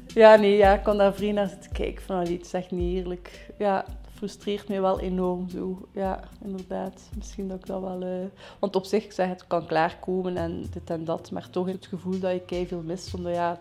Ja, 0.08 0.36
nee, 0.36 0.58
ja, 0.58 0.74
ik 0.74 0.84
kon 0.84 0.98
daar 0.98 1.14
vrienden 1.14 1.50
zitten 1.50 1.72
kijken 1.72 2.04
van 2.04 2.16
allee, 2.16 2.38
het 2.38 2.46
is 2.46 2.54
echt 2.54 2.72
niet 2.72 2.96
eerlijk. 2.98 3.52
Ja, 3.58 3.86
frustreert 4.16 4.68
mij 4.68 4.82
wel 4.82 5.00
enorm 5.00 5.50
zo. 5.50 5.88
Ja, 5.92 6.24
inderdaad. 6.44 7.10
Misschien 7.18 7.48
dat 7.48 7.58
ik 7.58 7.66
dat 7.66 7.82
wel... 7.82 8.04
Uh... 8.04 8.26
Want 8.60 8.76
op 8.76 8.86
zich, 8.86 9.04
ik 9.04 9.12
zeg, 9.12 9.28
het 9.28 9.48
kan 9.48 9.66
klaarkomen 9.66 10.38
en 10.38 10.66
dit 10.72 10.90
en 10.90 11.06
dat. 11.06 11.32
Maar 11.32 11.50
toch 11.50 11.68
het 11.68 11.86
gevoel 11.86 12.20
dat 12.20 12.50
je 12.50 12.66
veel 12.68 12.82
mist. 12.82 13.14
Omdat 13.14 13.34
ja, 13.34 13.58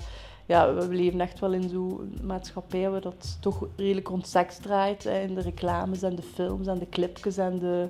ja, 0.46 0.74
we 0.74 0.94
leven 0.94 1.20
echt 1.20 1.40
wel 1.40 1.52
in 1.52 1.68
zo'n 1.68 2.18
maatschappij 2.22 2.90
waar 2.90 3.00
dat 3.00 3.36
toch 3.40 3.66
redelijk 3.76 4.08
rond 4.08 4.26
seks 4.26 4.58
draait. 4.58 5.04
Hè, 5.04 5.20
in 5.20 5.34
de 5.34 5.40
reclames 5.40 6.02
en 6.02 6.16
de 6.16 6.22
films 6.22 6.66
en 6.66 6.78
de 6.78 6.88
clipjes 6.88 7.36
en 7.36 7.58
de... 7.58 7.88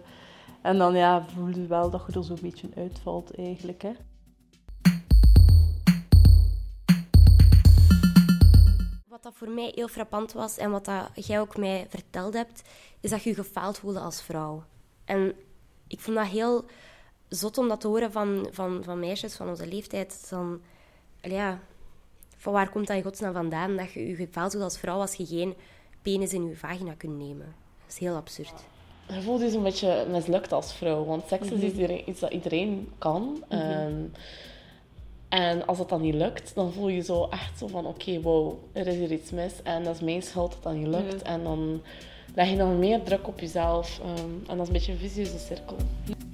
En 0.62 0.78
dan 0.78 0.94
ja, 0.94 1.22
voel 1.22 1.48
je 1.48 1.66
wel 1.66 1.90
dat 1.90 2.02
je 2.06 2.18
er 2.18 2.24
zo'n 2.24 2.38
beetje 2.42 2.68
uitvalt 2.76 3.36
eigenlijk. 3.36 3.82
Hè. 3.82 3.90
Dat 9.22 9.34
voor 9.34 9.48
mij 9.48 9.72
heel 9.74 9.88
frappant 9.88 10.32
was 10.32 10.56
en 10.56 10.70
wat 10.70 10.84
dat 10.84 11.26
jij 11.26 11.40
ook 11.40 11.56
mij 11.56 11.86
verteld 11.88 12.34
hebt, 12.34 12.62
is 13.00 13.10
dat 13.10 13.22
je 13.22 13.28
je 13.28 13.34
gefaald 13.34 13.78
voelde 13.78 14.00
als 14.00 14.22
vrouw. 14.22 14.64
En 15.04 15.34
ik 15.86 16.00
vond 16.00 16.16
dat 16.16 16.26
heel 16.26 16.64
zot 17.28 17.58
om 17.58 17.68
dat 17.68 17.80
te 17.80 17.86
horen 17.86 18.12
van, 18.12 18.48
van, 18.50 18.84
van 18.84 18.98
meisjes 18.98 19.34
van 19.34 19.48
onze 19.48 19.66
leeftijd. 19.66 20.26
Dan, 20.30 20.60
ja, 21.20 21.60
van 22.36 22.52
waar 22.52 22.70
komt 22.70 22.86
dat 22.86 22.96
in 22.96 23.02
godsnaam 23.02 23.32
vandaan 23.32 23.76
dat 23.76 23.92
je 23.92 24.08
je 24.08 24.14
gefaald 24.14 24.50
voelt 24.50 24.64
als 24.64 24.78
vrouw 24.78 25.00
als 25.00 25.14
je 25.14 25.26
geen 25.26 25.54
penis 26.02 26.32
in 26.32 26.48
je 26.48 26.56
vagina 26.56 26.94
kunt 26.94 27.18
nemen? 27.18 27.54
Dat 27.84 27.92
is 27.92 27.98
heel 27.98 28.16
absurd. 28.16 28.64
Je 29.08 29.22
voelt 29.22 29.40
je 29.40 29.56
een 29.56 29.62
beetje 29.62 30.06
mislukt 30.10 30.52
als 30.52 30.74
vrouw, 30.74 31.04
want 31.04 31.28
seks 31.28 31.50
is 31.50 31.72
mhm. 31.72 32.00
iets 32.06 32.20
dat 32.20 32.32
iedereen 32.32 32.92
kan. 32.98 33.44
Mm 33.48 34.10
en 35.28 35.66
als 35.66 35.78
dat 35.78 35.88
dan 35.88 36.00
niet 36.00 36.14
lukt, 36.14 36.54
dan 36.54 36.72
voel 36.72 36.88
je 36.88 37.00
zo 37.00 37.28
echt 37.30 37.58
zo 37.58 37.66
van 37.66 37.86
oké, 37.86 38.20
wow, 38.20 38.54
er 38.72 38.86
is 38.86 38.94
hier 38.94 39.12
iets 39.12 39.30
mis 39.30 39.62
en 39.62 39.84
dat 39.84 39.94
is 39.94 40.00
mijn 40.00 40.22
schuld 40.22 40.52
dat 40.52 40.62
dat 40.62 40.74
niet 40.74 40.86
lukt. 40.86 41.22
En 41.22 41.42
dan 41.42 41.82
leg 42.34 42.50
je 42.50 42.56
dan 42.56 42.78
meer 42.78 43.02
druk 43.02 43.28
op 43.28 43.40
jezelf 43.40 44.00
ehm, 44.02 44.50
en 44.50 44.56
dat 44.56 44.60
is 44.60 44.66
een 44.66 44.72
beetje 44.72 44.92
een 44.92 44.98
visieuze 44.98 45.38
cirkel. 45.38 45.76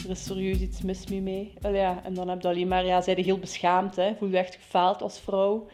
Er 0.04 0.10
is 0.10 0.24
serieus 0.24 0.60
iets 0.60 0.82
mis 0.82 1.06
mee 1.06 1.20
mee. 1.20 1.52
ja, 1.62 2.04
en 2.04 2.14
dan 2.14 2.28
heb 2.28 2.42
je 2.42 2.48
alleen 2.48 2.68
maar, 2.68 2.86
ja, 2.86 3.00
zij 3.00 3.14
heel 3.14 3.38
beschaamd, 3.38 3.96
hè. 3.96 4.14
voel 4.18 4.28
je 4.28 4.38
echt 4.38 4.54
gefaald 4.54 5.02
als 5.02 5.18
vrouw. 5.18 5.66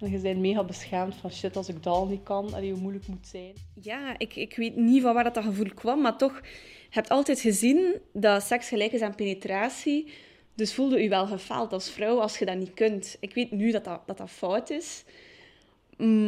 En 0.00 0.10
je 0.10 0.18
bent 0.18 0.40
mega 0.40 0.64
beschaamd 0.64 1.14
van 1.14 1.30
shit, 1.30 1.56
als 1.56 1.68
ik 1.68 1.82
dat 1.82 1.94
al 1.94 2.06
niet 2.06 2.22
kan, 2.22 2.54
allee, 2.54 2.70
hoe 2.72 2.80
moeilijk 2.80 3.06
moet 3.06 3.26
zijn. 3.26 3.52
Ja, 3.80 4.14
ik, 4.18 4.36
ik 4.36 4.56
weet 4.56 4.76
niet 4.76 5.02
van 5.02 5.14
waar 5.14 5.24
dat, 5.24 5.34
dat 5.34 5.44
gevoel 5.44 5.74
kwam, 5.74 6.00
maar 6.00 6.18
toch, 6.18 6.40
je 6.42 7.00
hebt 7.00 7.08
altijd 7.08 7.40
gezien 7.40 8.00
dat 8.12 8.42
seks 8.42 8.68
gelijk 8.68 8.92
is 8.92 9.00
aan 9.00 9.14
penetratie. 9.14 10.12
Dus 10.54 10.74
voelde 10.74 11.04
u 11.04 11.08
wel 11.08 11.26
gefaald 11.26 11.72
als 11.72 11.90
vrouw 11.90 12.20
als 12.20 12.38
je 12.38 12.44
dat 12.44 12.56
niet 12.56 12.74
kunt. 12.74 13.16
Ik 13.20 13.34
weet 13.34 13.50
nu 13.50 13.70
dat 13.70 13.84
dat, 13.84 14.00
dat, 14.06 14.18
dat 14.18 14.30
fout 14.30 14.70
is. 14.70 15.04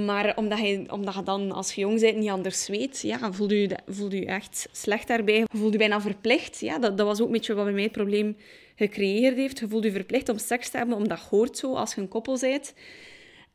Maar 0.05 0.37
omdat 0.37 0.59
je, 0.59 0.85
omdat 0.91 1.15
je 1.15 1.23
dan 1.23 1.53
als 1.53 1.73
je 1.73 1.81
jong 1.81 2.01
bent 2.01 2.17
niet 2.17 2.31
anders 2.31 2.69
weet, 2.69 3.01
ja, 3.01 3.33
voelde 3.33 3.61
je, 3.61 3.79
voelde 3.87 4.17
je 4.17 4.27
echt 4.27 4.69
slecht 4.73 5.09
daarbij. 5.09 5.45
Voelde 5.49 5.73
je 5.73 5.79
bijna 5.79 6.01
verplicht. 6.01 6.61
Ja, 6.61 6.79
dat, 6.79 6.97
dat 6.97 7.07
was 7.07 7.21
ook 7.21 7.27
een 7.27 7.33
beetje 7.33 7.55
wat 7.55 7.65
bij 7.65 7.73
mij 7.73 7.83
het 7.83 7.93
probleem 7.93 8.37
gecreëerd 8.77 9.37
heeft. 9.37 9.59
Je 9.59 9.69
voelde 9.69 9.87
je 9.87 9.93
verplicht 9.93 10.29
om 10.29 10.39
seks 10.39 10.71
te 10.71 10.77
hebben, 10.77 10.97
omdat 10.97 11.19
hoort 11.19 11.59
zo 11.59 11.75
als 11.75 11.95
je 11.95 12.01
een 12.01 12.09
koppel 12.09 12.39
bent. 12.41 12.75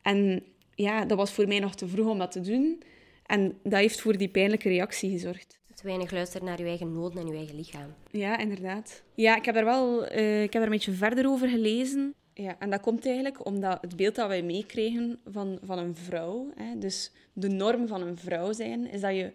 En 0.02 0.42
ja, 0.74 1.04
dat 1.04 1.16
was 1.16 1.32
voor 1.32 1.48
mij 1.48 1.58
nog 1.58 1.74
te 1.74 1.88
vroeg 1.88 2.06
om 2.06 2.18
dat 2.18 2.32
te 2.32 2.40
doen. 2.40 2.82
En 3.26 3.58
dat 3.62 3.80
heeft 3.80 4.00
voor 4.00 4.16
die 4.16 4.28
pijnlijke 4.28 4.68
reactie 4.68 5.10
gezorgd. 5.10 5.58
Weinig 5.82 6.10
luisteren 6.10 6.46
naar 6.46 6.58
je 6.58 6.66
eigen 6.66 6.92
noden 6.92 7.20
en 7.20 7.26
je 7.26 7.36
eigen 7.36 7.56
lichaam. 7.56 7.94
Ja, 8.10 8.38
inderdaad. 8.38 9.02
Ja, 9.14 9.36
ik 9.36 9.44
heb 9.44 9.54
daar 9.54 9.64
wel 9.64 10.12
uh, 10.12 10.42
ik 10.42 10.52
heb 10.52 10.62
er 10.62 10.68
een 10.68 10.74
beetje 10.74 10.92
verder 10.92 11.28
over 11.28 11.48
gelezen. 11.48 12.14
Ja, 12.34 12.56
en 12.58 12.70
dat 12.70 12.80
komt 12.80 13.06
eigenlijk 13.06 13.46
omdat 13.46 13.78
het 13.80 13.96
beeld 13.96 14.14
dat 14.14 14.28
wij 14.28 14.42
meekregen 14.42 15.20
van, 15.26 15.58
van 15.62 15.78
een 15.78 15.96
vrouw, 15.96 16.50
hè, 16.54 16.78
dus 16.78 17.10
de 17.32 17.48
norm 17.48 17.86
van 17.86 18.02
een 18.02 18.18
vrouw 18.18 18.52
zijn, 18.52 18.90
is 18.90 19.00
dat 19.00 19.14
je 19.14 19.32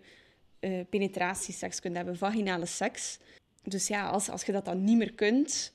uh, 0.60 0.80
penetratieseks 0.90 1.80
kunt 1.80 1.96
hebben, 1.96 2.18
vaginale 2.18 2.66
seks. 2.66 3.20
Dus 3.64 3.88
ja, 3.88 4.10
als, 4.10 4.30
als 4.30 4.44
je 4.44 4.52
dat 4.52 4.66
dan 4.66 4.84
niet 4.84 4.98
meer 4.98 5.14
kunt, 5.14 5.74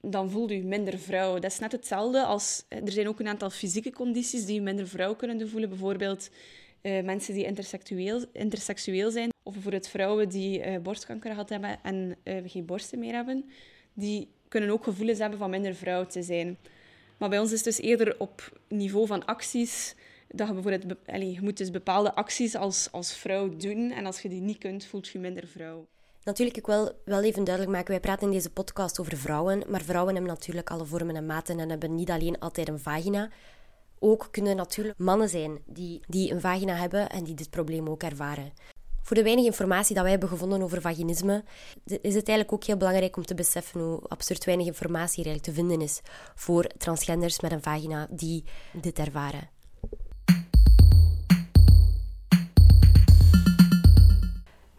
dan 0.00 0.30
voel 0.30 0.50
je 0.50 0.62
minder 0.62 0.98
vrouw. 0.98 1.34
Dat 1.34 1.50
is 1.50 1.58
net 1.58 1.72
hetzelfde 1.72 2.24
als... 2.24 2.64
Er 2.68 2.92
zijn 2.92 3.08
ook 3.08 3.20
een 3.20 3.28
aantal 3.28 3.50
fysieke 3.50 3.92
condities 3.92 4.44
die 4.44 4.54
je 4.54 4.60
minder 4.60 4.88
vrouw 4.88 5.14
kunnen 5.14 5.48
voelen. 5.48 5.68
Bijvoorbeeld 5.68 6.30
mensen 6.82 7.34
die 7.34 7.44
interseksueel, 7.44 8.24
interseksueel 8.32 9.10
zijn. 9.10 9.28
Of 9.42 9.52
bijvoorbeeld 9.52 9.88
vrouwen 9.88 10.28
die 10.28 10.66
uh, 10.66 10.78
borstkanker 10.78 11.30
gehad 11.30 11.48
hebben 11.48 11.78
en 11.82 12.16
uh, 12.24 12.36
geen 12.44 12.64
borsten 12.64 12.98
meer 12.98 13.14
hebben. 13.14 13.50
Die 13.92 14.28
kunnen 14.48 14.70
ook 14.70 14.84
gevoelens 14.84 15.18
hebben 15.18 15.38
van 15.38 15.50
minder 15.50 15.74
vrouw 15.74 16.06
te 16.06 16.22
zijn. 16.22 16.58
Maar 17.18 17.28
bij 17.28 17.38
ons 17.38 17.52
is 17.52 17.64
het 17.64 17.76
dus 17.76 17.80
eerder 17.86 18.14
op 18.18 18.60
niveau 18.68 19.06
van 19.06 19.24
acties... 19.24 19.94
Dat 20.28 20.46
je 20.46 20.52
bijvoorbeeld... 20.54 20.94
Allez, 21.06 21.34
je 21.34 21.42
moet 21.42 21.56
dus 21.56 21.70
bepaalde 21.70 22.14
acties 22.14 22.54
als, 22.54 22.88
als 22.92 23.12
vrouw 23.12 23.56
doen. 23.56 23.90
En 23.90 24.06
als 24.06 24.20
je 24.22 24.28
die 24.28 24.40
niet 24.40 24.58
kunt, 24.58 24.84
voelt 24.84 25.08
je 25.08 25.18
minder 25.18 25.46
vrouw. 25.46 25.86
Natuurlijk, 26.24 26.56
ik 26.56 26.66
wil 26.66 26.92
wel 27.04 27.22
even 27.22 27.44
duidelijk 27.44 27.76
maken, 27.76 27.90
wij 27.90 28.00
praten 28.00 28.26
in 28.26 28.32
deze 28.32 28.50
podcast 28.50 29.00
over 29.00 29.16
vrouwen, 29.16 29.62
maar 29.68 29.82
vrouwen 29.82 30.14
hebben 30.14 30.32
natuurlijk 30.32 30.70
alle 30.70 30.84
vormen 30.84 31.16
en 31.16 31.26
maten 31.26 31.58
en 31.58 31.70
hebben 31.70 31.94
niet 31.94 32.10
alleen 32.10 32.38
altijd 32.38 32.68
een 32.68 32.78
vagina. 32.78 33.30
Ook 33.98 34.28
kunnen 34.30 34.56
natuurlijk 34.56 34.98
mannen 34.98 35.28
zijn 35.28 35.58
die, 35.66 36.00
die 36.06 36.32
een 36.32 36.40
vagina 36.40 36.74
hebben 36.74 37.08
en 37.08 37.24
die 37.24 37.34
dit 37.34 37.50
probleem 37.50 37.88
ook 37.88 38.02
ervaren. 38.02 38.52
Voor 39.10 39.18
de 39.18 39.24
weinige 39.24 39.48
informatie 39.48 39.94
dat 39.94 40.02
wij 40.02 40.12
hebben 40.12 40.28
gevonden 40.28 40.62
over 40.62 40.80
vaginisme, 40.80 41.44
is 41.84 42.14
het 42.14 42.28
eigenlijk 42.28 42.52
ook 42.52 42.64
heel 42.64 42.76
belangrijk 42.76 43.16
om 43.16 43.24
te 43.24 43.34
beseffen 43.34 43.80
hoe 43.80 44.00
absurd 44.08 44.44
weinig 44.44 44.66
informatie 44.66 45.24
er 45.24 45.30
eigenlijk 45.30 45.56
te 45.56 45.62
vinden 45.62 45.86
is 45.86 46.00
voor 46.34 46.66
transgenders 46.78 47.40
met 47.40 47.52
een 47.52 47.62
vagina 47.62 48.06
die 48.10 48.44
dit 48.72 48.98
ervaren. 48.98 49.48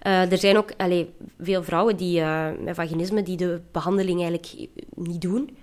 Uh, 0.02 0.32
er 0.32 0.38
zijn 0.38 0.58
ook 0.58 0.74
allez, 0.78 1.06
veel 1.40 1.64
vrouwen 1.64 1.98
die, 1.98 2.20
uh, 2.20 2.50
met 2.60 2.76
vaginisme 2.76 3.24
die 3.24 3.38
de 3.38 3.62
behandeling 3.72 4.22
eigenlijk 4.22 4.70
niet 4.96 5.22
doen. 5.22 5.58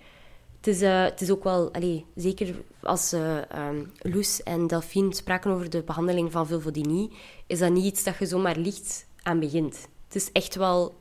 Het 0.59 0.67
is, 0.67 0.83
uh, 0.83 1.03
het 1.05 1.21
is 1.21 1.31
ook 1.31 1.45
wel, 1.45 1.73
allez, 1.73 2.03
zeker 2.15 2.55
als 2.83 3.13
um, 3.13 3.93
Loes 3.99 4.43
en 4.43 4.67
Delphine 4.67 5.15
spraken 5.15 5.51
over 5.51 5.71
de 5.71 5.83
behandeling 5.83 6.33
van 6.33 6.47
vulvodynie, 6.47 7.11
is 7.47 7.59
dat 7.59 7.73
niet 7.73 7.85
iets 7.85 8.05
dat 8.05 8.19
je 8.19 8.27
zomaar 8.27 8.57
licht 8.57 9.07
aan 9.23 9.41
begint. 9.41 9.89
Het 10.07 10.17
is 10.17 10.33
echt 10.33 10.55
wel 10.55 10.95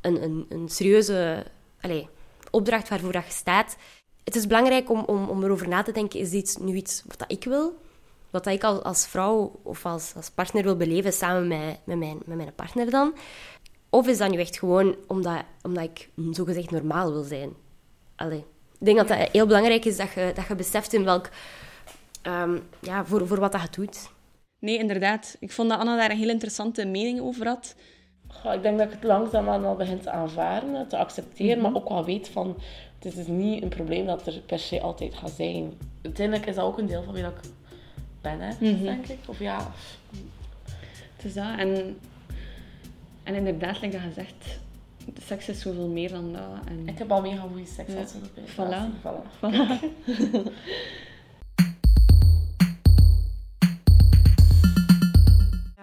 een, 0.00 0.22
een, 0.22 0.46
een 0.48 0.68
serieuze 0.68 1.44
opdracht 2.50 2.88
waarvoor 2.88 3.12
dat 3.12 3.24
je 3.24 3.32
staat. 3.32 3.76
Het 4.24 4.36
is 4.36 4.46
belangrijk 4.46 4.90
om, 4.90 5.04
om, 5.04 5.28
om 5.28 5.44
erover 5.44 5.68
na 5.68 5.82
te 5.82 5.92
denken, 5.92 6.20
is 6.20 6.30
dit 6.30 6.58
nu 6.60 6.74
iets 6.74 7.02
wat 7.06 7.24
ik 7.26 7.44
wil? 7.44 7.78
wat 8.30 8.46
ik 8.46 8.64
als 8.64 9.06
vrouw 9.06 9.60
of 9.62 9.86
als, 9.86 10.12
als 10.16 10.30
partner 10.30 10.62
wil 10.62 10.76
beleven 10.76 11.12
samen 11.12 11.48
met, 11.48 11.78
met, 11.84 11.98
mijn, 11.98 12.18
met 12.24 12.36
mijn 12.36 12.54
partner 12.54 12.90
dan. 12.90 13.14
Of 13.88 14.06
is 14.06 14.18
dat 14.18 14.30
nu 14.30 14.38
echt 14.38 14.58
gewoon 14.58 14.96
omdat, 15.06 15.42
omdat 15.62 15.84
ik 15.84 16.08
zogezegd 16.30 16.70
normaal 16.70 17.12
wil 17.12 17.22
zijn? 17.22 17.52
Allee. 18.16 18.44
Ik 18.80 18.86
denk 18.86 18.98
dat 18.98 19.08
dat 19.08 19.28
heel 19.32 19.46
belangrijk 19.46 19.84
is 19.84 19.96
dat 19.96 20.12
je, 20.12 20.32
dat 20.34 20.46
je 20.46 20.54
beseft 20.54 20.92
in 20.92 21.04
welk... 21.04 21.28
Um, 22.22 22.62
ja, 22.80 23.04
voor, 23.04 23.26
voor 23.26 23.40
wat 23.40 23.52
dat 23.52 23.60
je 23.60 23.68
doet. 23.70 24.10
Nee, 24.58 24.78
inderdaad. 24.78 25.36
Ik 25.40 25.52
vond 25.52 25.68
dat 25.68 25.78
Anna 25.78 25.96
daar 25.96 26.10
een 26.10 26.16
heel 26.16 26.28
interessante 26.28 26.86
mening 26.86 27.20
over 27.20 27.46
had. 27.46 27.74
Goh, 28.28 28.54
ik 28.54 28.62
denk 28.62 28.78
dat 28.78 28.86
ik 28.86 28.92
het 28.92 29.02
langzaamaan 29.02 29.64
al 29.64 29.76
begin 29.76 30.00
te 30.00 30.10
aanvaarden, 30.10 30.88
te 30.88 30.96
accepteren, 30.96 31.58
mm 31.58 31.64
-hmm. 31.64 31.72
maar 31.72 31.82
ook 31.82 31.88
wel 31.88 32.04
weet 32.04 32.28
van... 32.28 32.56
Het 32.98 33.16
is 33.16 33.26
niet 33.26 33.62
een 33.62 33.68
probleem 33.68 34.06
dat 34.06 34.26
er 34.26 34.40
per 34.46 34.58
se 34.58 34.80
altijd 34.80 35.14
gaat 35.14 35.30
zijn. 35.30 35.72
Uiteindelijk 36.02 36.46
is 36.46 36.54
dat 36.54 36.64
ook 36.64 36.78
een 36.78 36.86
deel 36.86 37.02
van 37.02 37.14
wie 37.14 37.22
dat 37.22 37.32
ik 37.32 37.50
ben, 38.20 38.40
hè, 38.40 38.52
mm 38.58 38.74
-hmm. 38.74 38.84
denk 38.84 39.06
ik. 39.06 39.18
Of 39.26 39.38
ja... 39.38 39.72
Het 41.16 41.24
is 41.24 41.34
dat. 41.34 41.58
En, 41.58 41.98
en 43.22 43.34
inderdaad, 43.34 43.80
like 43.80 43.96
dat 43.96 44.02
je 44.02 44.12
zegt, 44.12 44.44
de 44.44 44.69
seks 45.26 45.48
is 45.48 45.60
zoveel 45.60 45.88
meer 45.88 46.08
dan 46.10 46.32
dat. 46.32 46.42
En... 46.64 46.88
Ik 46.88 46.98
heb 46.98 47.10
al 47.10 47.20
mega 47.20 47.40
goede 47.40 47.66
seks. 47.66 47.92
Ja. 47.92 48.04
Voilà. 48.46 48.90
voilà. 49.00 49.22
voilà. 49.40 50.48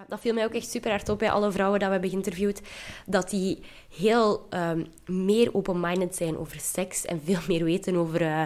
dat 0.08 0.20
viel 0.20 0.34
mij 0.34 0.44
ook 0.44 0.54
echt 0.54 0.70
super 0.70 0.90
hard 0.90 1.08
op 1.08 1.18
bij 1.18 1.30
alle 1.30 1.52
vrouwen 1.52 1.78
dat 1.78 1.88
we 1.88 1.94
hebben 1.94 2.10
geïnterviewd. 2.10 2.62
Dat 3.06 3.30
die 3.30 3.60
heel 3.96 4.48
um, 4.50 4.86
meer 5.06 5.54
open-minded 5.54 6.16
zijn 6.16 6.38
over 6.38 6.60
seks 6.60 7.04
en 7.04 7.20
veel 7.24 7.40
meer 7.48 7.64
weten 7.64 7.96
over 7.96 8.22
uh, 8.22 8.44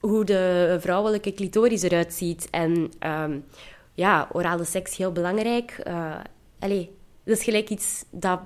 hoe 0.00 0.24
de 0.24 0.76
vrouwelijke 0.80 1.34
clitoris 1.34 1.82
eruit 1.82 2.14
ziet. 2.14 2.48
En 2.50 2.90
um, 3.06 3.44
ja, 3.94 4.28
orale 4.32 4.64
seks 4.64 4.96
heel 4.96 5.12
belangrijk. 5.12 5.82
Uh, 5.86 6.14
allee, 6.58 6.96
dat 7.24 7.36
is 7.36 7.44
gelijk 7.44 7.70
iets 7.70 8.04
dat 8.10 8.40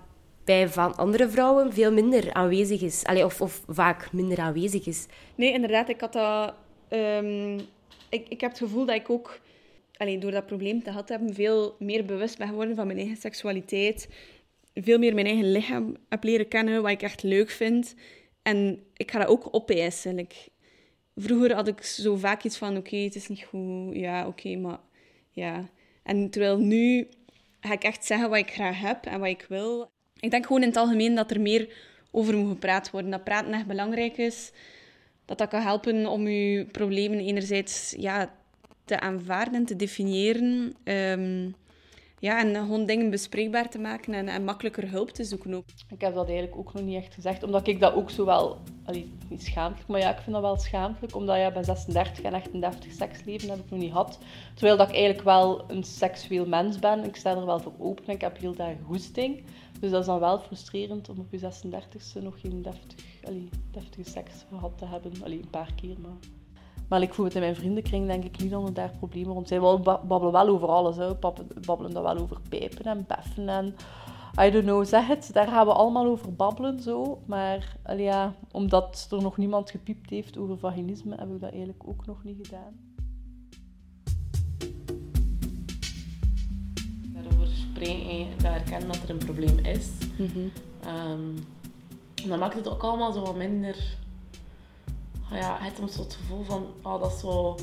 bij 0.49 0.69
van 0.69 0.97
andere 0.97 1.29
vrouwen 1.29 1.73
veel 1.73 1.93
minder 1.93 2.33
aanwezig 2.33 2.81
is. 2.81 3.05
Allee, 3.05 3.25
of, 3.25 3.41
of 3.41 3.63
vaak 3.67 4.13
minder 4.13 4.39
aanwezig 4.39 4.87
is. 4.87 5.07
Nee, 5.35 5.53
inderdaad. 5.53 5.89
Ik 5.89 6.01
had 6.01 6.13
dat... 6.13 6.55
Um, 6.91 7.61
ik, 8.09 8.29
ik 8.29 8.41
heb 8.41 8.51
het 8.51 8.59
gevoel 8.59 8.85
dat 8.85 8.95
ik 8.95 9.11
ook 9.11 9.41
alleen 9.97 10.21
door 10.21 10.31
dat 10.31 10.47
probleem 10.47 10.83
te 10.83 11.03
hebben, 11.07 11.35
veel 11.35 11.77
meer 11.79 12.05
bewust 12.05 12.39
ben 12.39 12.49
geworden 12.49 12.77
van 12.77 12.87
mijn 12.87 12.99
eigen 12.99 13.17
seksualiteit. 13.17 14.09
Veel 14.75 14.99
meer 14.99 15.15
mijn 15.15 15.27
eigen 15.27 15.53
lichaam 15.53 15.97
heb 16.09 16.25
leren 16.25 16.49
kennen, 16.49 16.83
wat 16.83 16.91
ik 16.91 17.03
echt 17.03 17.23
leuk 17.23 17.51
vind. 17.51 17.95
En 18.43 18.83
ik 18.97 19.11
ga 19.11 19.19
dat 19.19 19.29
ook 19.29 19.49
opeisen. 19.51 20.15
Like, 20.15 20.37
vroeger 21.17 21.55
had 21.55 21.69
ik 21.69 21.83
zo 21.83 22.17
vaak 22.17 22.45
iets 22.45 22.59
van, 22.59 22.77
oké, 22.77 22.97
het 22.97 23.15
is 23.15 23.29
niet 23.29 23.45
goed. 23.45 23.95
Ja, 23.97 24.27
oké, 24.27 24.57
maar 24.57 24.79
ja. 25.31 25.69
En 26.03 26.31
terwijl 26.31 26.59
nu 26.59 27.09
ga 27.61 27.73
ik 27.73 27.85
echt 27.85 28.05
zeggen 28.05 28.31
wat 28.31 28.39
ik 28.39 28.51
graag 28.51 28.81
heb 28.81 29.07
en 29.07 29.21
wat 29.21 29.29
ik 29.29 29.47
wil. 29.49 29.91
Ik 30.21 30.31
denk 30.31 30.47
gewoon 30.47 30.63
in 30.63 30.69
het 30.69 30.77
algemeen 30.77 31.15
dat 31.15 31.31
er 31.31 31.41
meer 31.41 31.69
over 32.11 32.37
moet 32.37 32.51
gepraat 32.51 32.91
worden. 32.91 33.11
Dat 33.11 33.25
praten 33.25 33.53
echt 33.53 33.67
belangrijk 33.67 34.17
is. 34.17 34.53
Dat 35.25 35.39
dat 35.39 35.49
kan 35.49 35.61
helpen 35.61 36.07
om 36.07 36.29
je 36.29 36.67
problemen 36.73 37.19
enerzijds 37.19 37.95
ja, 37.99 38.35
te 38.85 39.01
aanvaarden, 39.01 39.65
te 39.65 39.77
definiëren. 39.77 40.75
Um, 40.85 41.55
ja, 42.21 42.41
en 42.41 42.55
gewoon 42.55 42.87
dingen 42.87 43.11
bespreekbaar 43.11 43.71
te 43.71 43.79
maken 43.79 44.15
en, 44.15 44.29
en, 44.29 44.45
makkelijker 44.45 44.91
hulp 44.91 45.11
te 45.11 45.25
zoeken 45.25 45.55
ook. 45.55 45.65
Ik 45.89 46.01
heb 46.01 46.15
dat 46.15 46.27
eigenlijk 46.27 46.57
ook 46.59 46.73
nog 46.73 46.83
niet 46.83 46.97
echt 46.97 47.15
gezegd, 47.15 47.43
omdat 47.43 47.67
ik 47.67 47.81
dat 47.81 47.95
ook 47.95 48.11
zo 48.11 48.25
wel... 48.25 48.59
Niet 49.29 49.45
schaamtelijk, 49.45 49.89
maar 49.89 50.01
ja, 50.01 50.11
ik 50.11 50.21
vind 50.21 50.33
dat 50.33 50.43
wel 50.43 50.57
schaamtelijk, 50.57 51.15
omdat 51.15 51.37
ja, 51.37 51.51
bij 51.51 51.65
36 51.65 52.25
en 52.25 52.35
echt 52.35 52.55
een 52.55 52.61
deftig 52.61 52.93
seksleven 52.93 53.49
heb 53.49 53.59
ik 53.59 53.71
nog 53.71 53.79
niet 53.79 53.91
gehad. 53.91 54.19
Terwijl 54.55 54.77
dat 54.77 54.89
ik 54.89 54.95
eigenlijk 54.95 55.25
wel 55.25 55.65
een 55.71 55.85
seksueel 55.85 56.47
mens 56.47 56.79
ben. 56.79 57.05
Ik 57.05 57.17
sta 57.17 57.31
er 57.31 57.47
wel 57.47 57.61
voor 57.61 57.73
open 57.79 58.07
en 58.07 58.15
ik 58.15 58.21
heb 58.21 58.39
heel 58.39 58.55
daar 58.55 58.77
goesting. 58.87 59.43
Dus 59.81 59.91
dat 59.91 60.01
is 60.01 60.07
dan 60.07 60.21
wel 60.21 60.39
frustrerend 60.39 61.09
om 61.09 61.19
op 61.19 61.33
je 61.33 61.41
36e 61.41 62.23
nog 62.23 62.41
geen 62.41 62.63
deftig, 62.63 63.05
allee, 63.27 63.49
deftige 63.71 64.11
seks 64.11 64.45
gehad 64.49 64.79
te 64.79 64.85
hebben. 64.85 65.13
Allee, 65.23 65.39
een 65.39 65.51
paar 65.51 65.73
keer, 65.75 66.01
maar... 66.01 66.17
Maar 66.89 67.03
ik 67.03 67.15
voel 67.15 67.25
het 67.25 67.35
in 67.35 67.41
mijn 67.41 67.57
vriendenkring 67.57 68.07
denk 68.07 68.25
ik 68.25 68.39
niet 68.39 68.51
dat 68.51 68.69
er 68.69 68.75
daar 68.75 68.93
problemen 68.99 69.33
rond 69.33 69.49
zijn. 69.49 69.61
We 69.61 69.79
babbelen 70.07 70.33
wel 70.33 70.49
over 70.49 70.69
alles. 70.69 70.97
Hè. 70.97 71.15
Babbelen 71.67 71.93
dan 71.93 72.03
wel 72.03 72.19
over 72.19 72.41
pijpen 72.49 72.85
en 72.85 73.05
beffen 73.07 73.49
en... 73.49 73.75
I 74.41 74.51
don't 74.51 74.65
know, 74.65 74.85
zeg 74.85 75.07
het. 75.07 75.31
Daar 75.33 75.47
gaan 75.47 75.67
we 75.67 75.73
allemaal 75.73 76.07
over 76.07 76.35
babbelen 76.35 76.81
zo. 76.81 77.23
Maar 77.27 77.77
ja, 77.97 78.35
omdat 78.53 79.09
er 79.11 79.23
nog 79.23 79.37
niemand 79.37 79.71
gepiept 79.71 80.11
heeft 80.11 80.39
over 80.39 80.59
vaginisme, 80.59 81.17
hebben 81.17 81.35
we 81.35 81.41
dat 81.41 81.51
eigenlijk 81.51 81.89
ook 81.89 82.07
nog 82.07 82.25
niet 82.25 82.47
gedaan. 82.47 82.88
Spreken, 87.85 88.27
dat 88.37 88.53
herkennen 88.53 88.89
dat 88.89 89.03
er 89.03 89.11
een 89.11 89.19
probleem 89.19 89.59
is. 89.59 89.89
Mm 90.17 90.31
-hmm. 90.33 90.53
um, 91.11 91.47
dan 92.29 92.39
maakt 92.39 92.55
het 92.55 92.69
ook 92.69 92.83
allemaal 92.83 93.13
zo 93.13 93.21
wat 93.21 93.37
minder 93.37 93.77
ja, 95.31 95.57
je 95.57 95.65
hebt 95.65 95.77
soms 95.77 95.97
het 95.97 96.15
gevoel 96.15 96.45
van, 96.45 96.67
oh, 96.83 97.01
dat 97.01 97.13
is 97.13 97.21
zo 97.21 97.57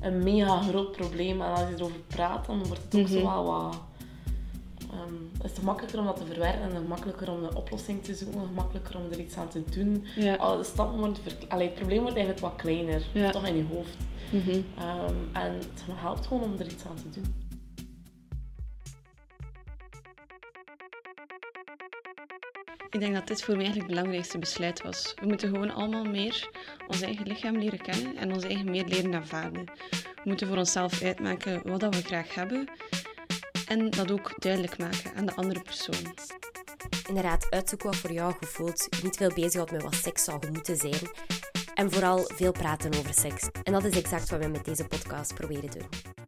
een 0.00 0.22
mega 0.22 0.62
groot 0.62 0.92
probleem. 0.92 1.40
En 1.40 1.50
als 1.50 1.68
je 1.68 1.74
erover 1.76 2.00
praat, 2.06 2.46
dan 2.46 2.66
wordt 2.66 2.82
het 2.82 3.00
ook 3.00 3.08
zo 3.08 3.14
mhm. 3.14 3.26
wel 3.26 3.44
wat... 3.44 3.78
Um, 5.08 5.30
het 5.42 5.52
is 5.52 5.60
makkelijker 5.60 5.98
om 5.98 6.04
dat 6.04 6.16
te 6.16 6.26
verwerken 6.26 6.74
en 6.74 6.86
makkelijker 6.86 7.30
om 7.30 7.44
een 7.44 7.54
oplossing 7.54 8.04
te 8.04 8.14
zoeken, 8.14 8.54
makkelijker 8.54 8.96
om 8.96 9.02
er 9.10 9.20
iets 9.20 9.36
aan 9.36 9.48
te 9.48 9.62
doen. 9.70 10.04
Ja. 10.16 10.34
Alle 10.34 10.56
de 10.56 10.64
stappen 10.64 10.98
worden 10.98 11.16
Allee, 11.48 11.66
het 11.66 11.74
probleem 11.74 12.00
wordt 12.00 12.16
eigenlijk 12.16 12.46
wat 12.46 12.56
kleiner, 12.56 13.02
ja. 13.12 13.30
toch 13.30 13.46
in 13.46 13.56
je 13.56 13.64
hoofd. 13.72 13.96
Mm 14.30 14.40
-hmm. 14.40 14.52
um, 14.52 15.28
en 15.32 15.52
het 15.52 15.82
helpt 15.92 16.26
gewoon 16.26 16.42
om 16.42 16.54
er 16.58 16.66
iets 16.66 16.84
aan 16.86 16.96
te 16.96 17.20
doen. 17.20 17.34
Ik 22.90 23.00
denk 23.00 23.14
dat 23.14 23.26
dit 23.26 23.42
voor 23.42 23.56
mij 23.56 23.64
eigenlijk 23.64 23.92
het 23.92 23.96
belangrijkste 23.96 24.38
besluit 24.38 24.82
was. 24.82 25.14
We 25.20 25.26
moeten 25.26 25.48
gewoon 25.48 25.70
allemaal 25.70 26.04
meer 26.04 26.48
ons 26.86 27.00
eigen 27.00 27.26
lichaam 27.26 27.58
leren 27.58 27.80
kennen 27.80 28.16
en 28.16 28.32
ons 28.32 28.44
eigen 28.44 28.70
meer 28.70 28.84
leren 28.84 29.14
aanvaarden. 29.14 29.64
We 29.90 30.22
moeten 30.24 30.46
voor 30.46 30.56
onszelf 30.56 31.02
uitmaken 31.02 31.60
wat 31.64 31.94
we 31.94 32.02
graag 32.02 32.34
hebben. 32.34 32.68
En 33.66 33.90
dat 33.90 34.10
ook 34.10 34.32
duidelijk 34.38 34.78
maken 34.78 35.14
aan 35.16 35.26
de 35.26 35.34
andere 35.34 35.60
persoon. 35.60 36.14
Inderdaad, 37.08 37.46
uitzoeken 37.50 37.90
wat 37.90 37.96
voor 37.96 38.12
jou 38.12 38.34
goed. 38.54 39.02
Niet 39.02 39.16
veel 39.16 39.32
bezighoudt 39.34 39.70
met 39.70 39.82
wat 39.82 39.94
seks 39.94 40.24
zou 40.24 40.50
moeten 40.52 40.76
zijn. 40.76 41.10
En 41.74 41.90
vooral 41.90 42.18
veel 42.18 42.52
praten 42.52 42.94
over 42.94 43.14
seks. 43.14 43.48
En 43.62 43.72
dat 43.72 43.84
is 43.84 43.96
exact 43.96 44.30
wat 44.30 44.40
we 44.40 44.48
met 44.48 44.64
deze 44.64 44.84
podcast 44.84 45.34
proberen 45.34 45.70
doen. 45.70 46.19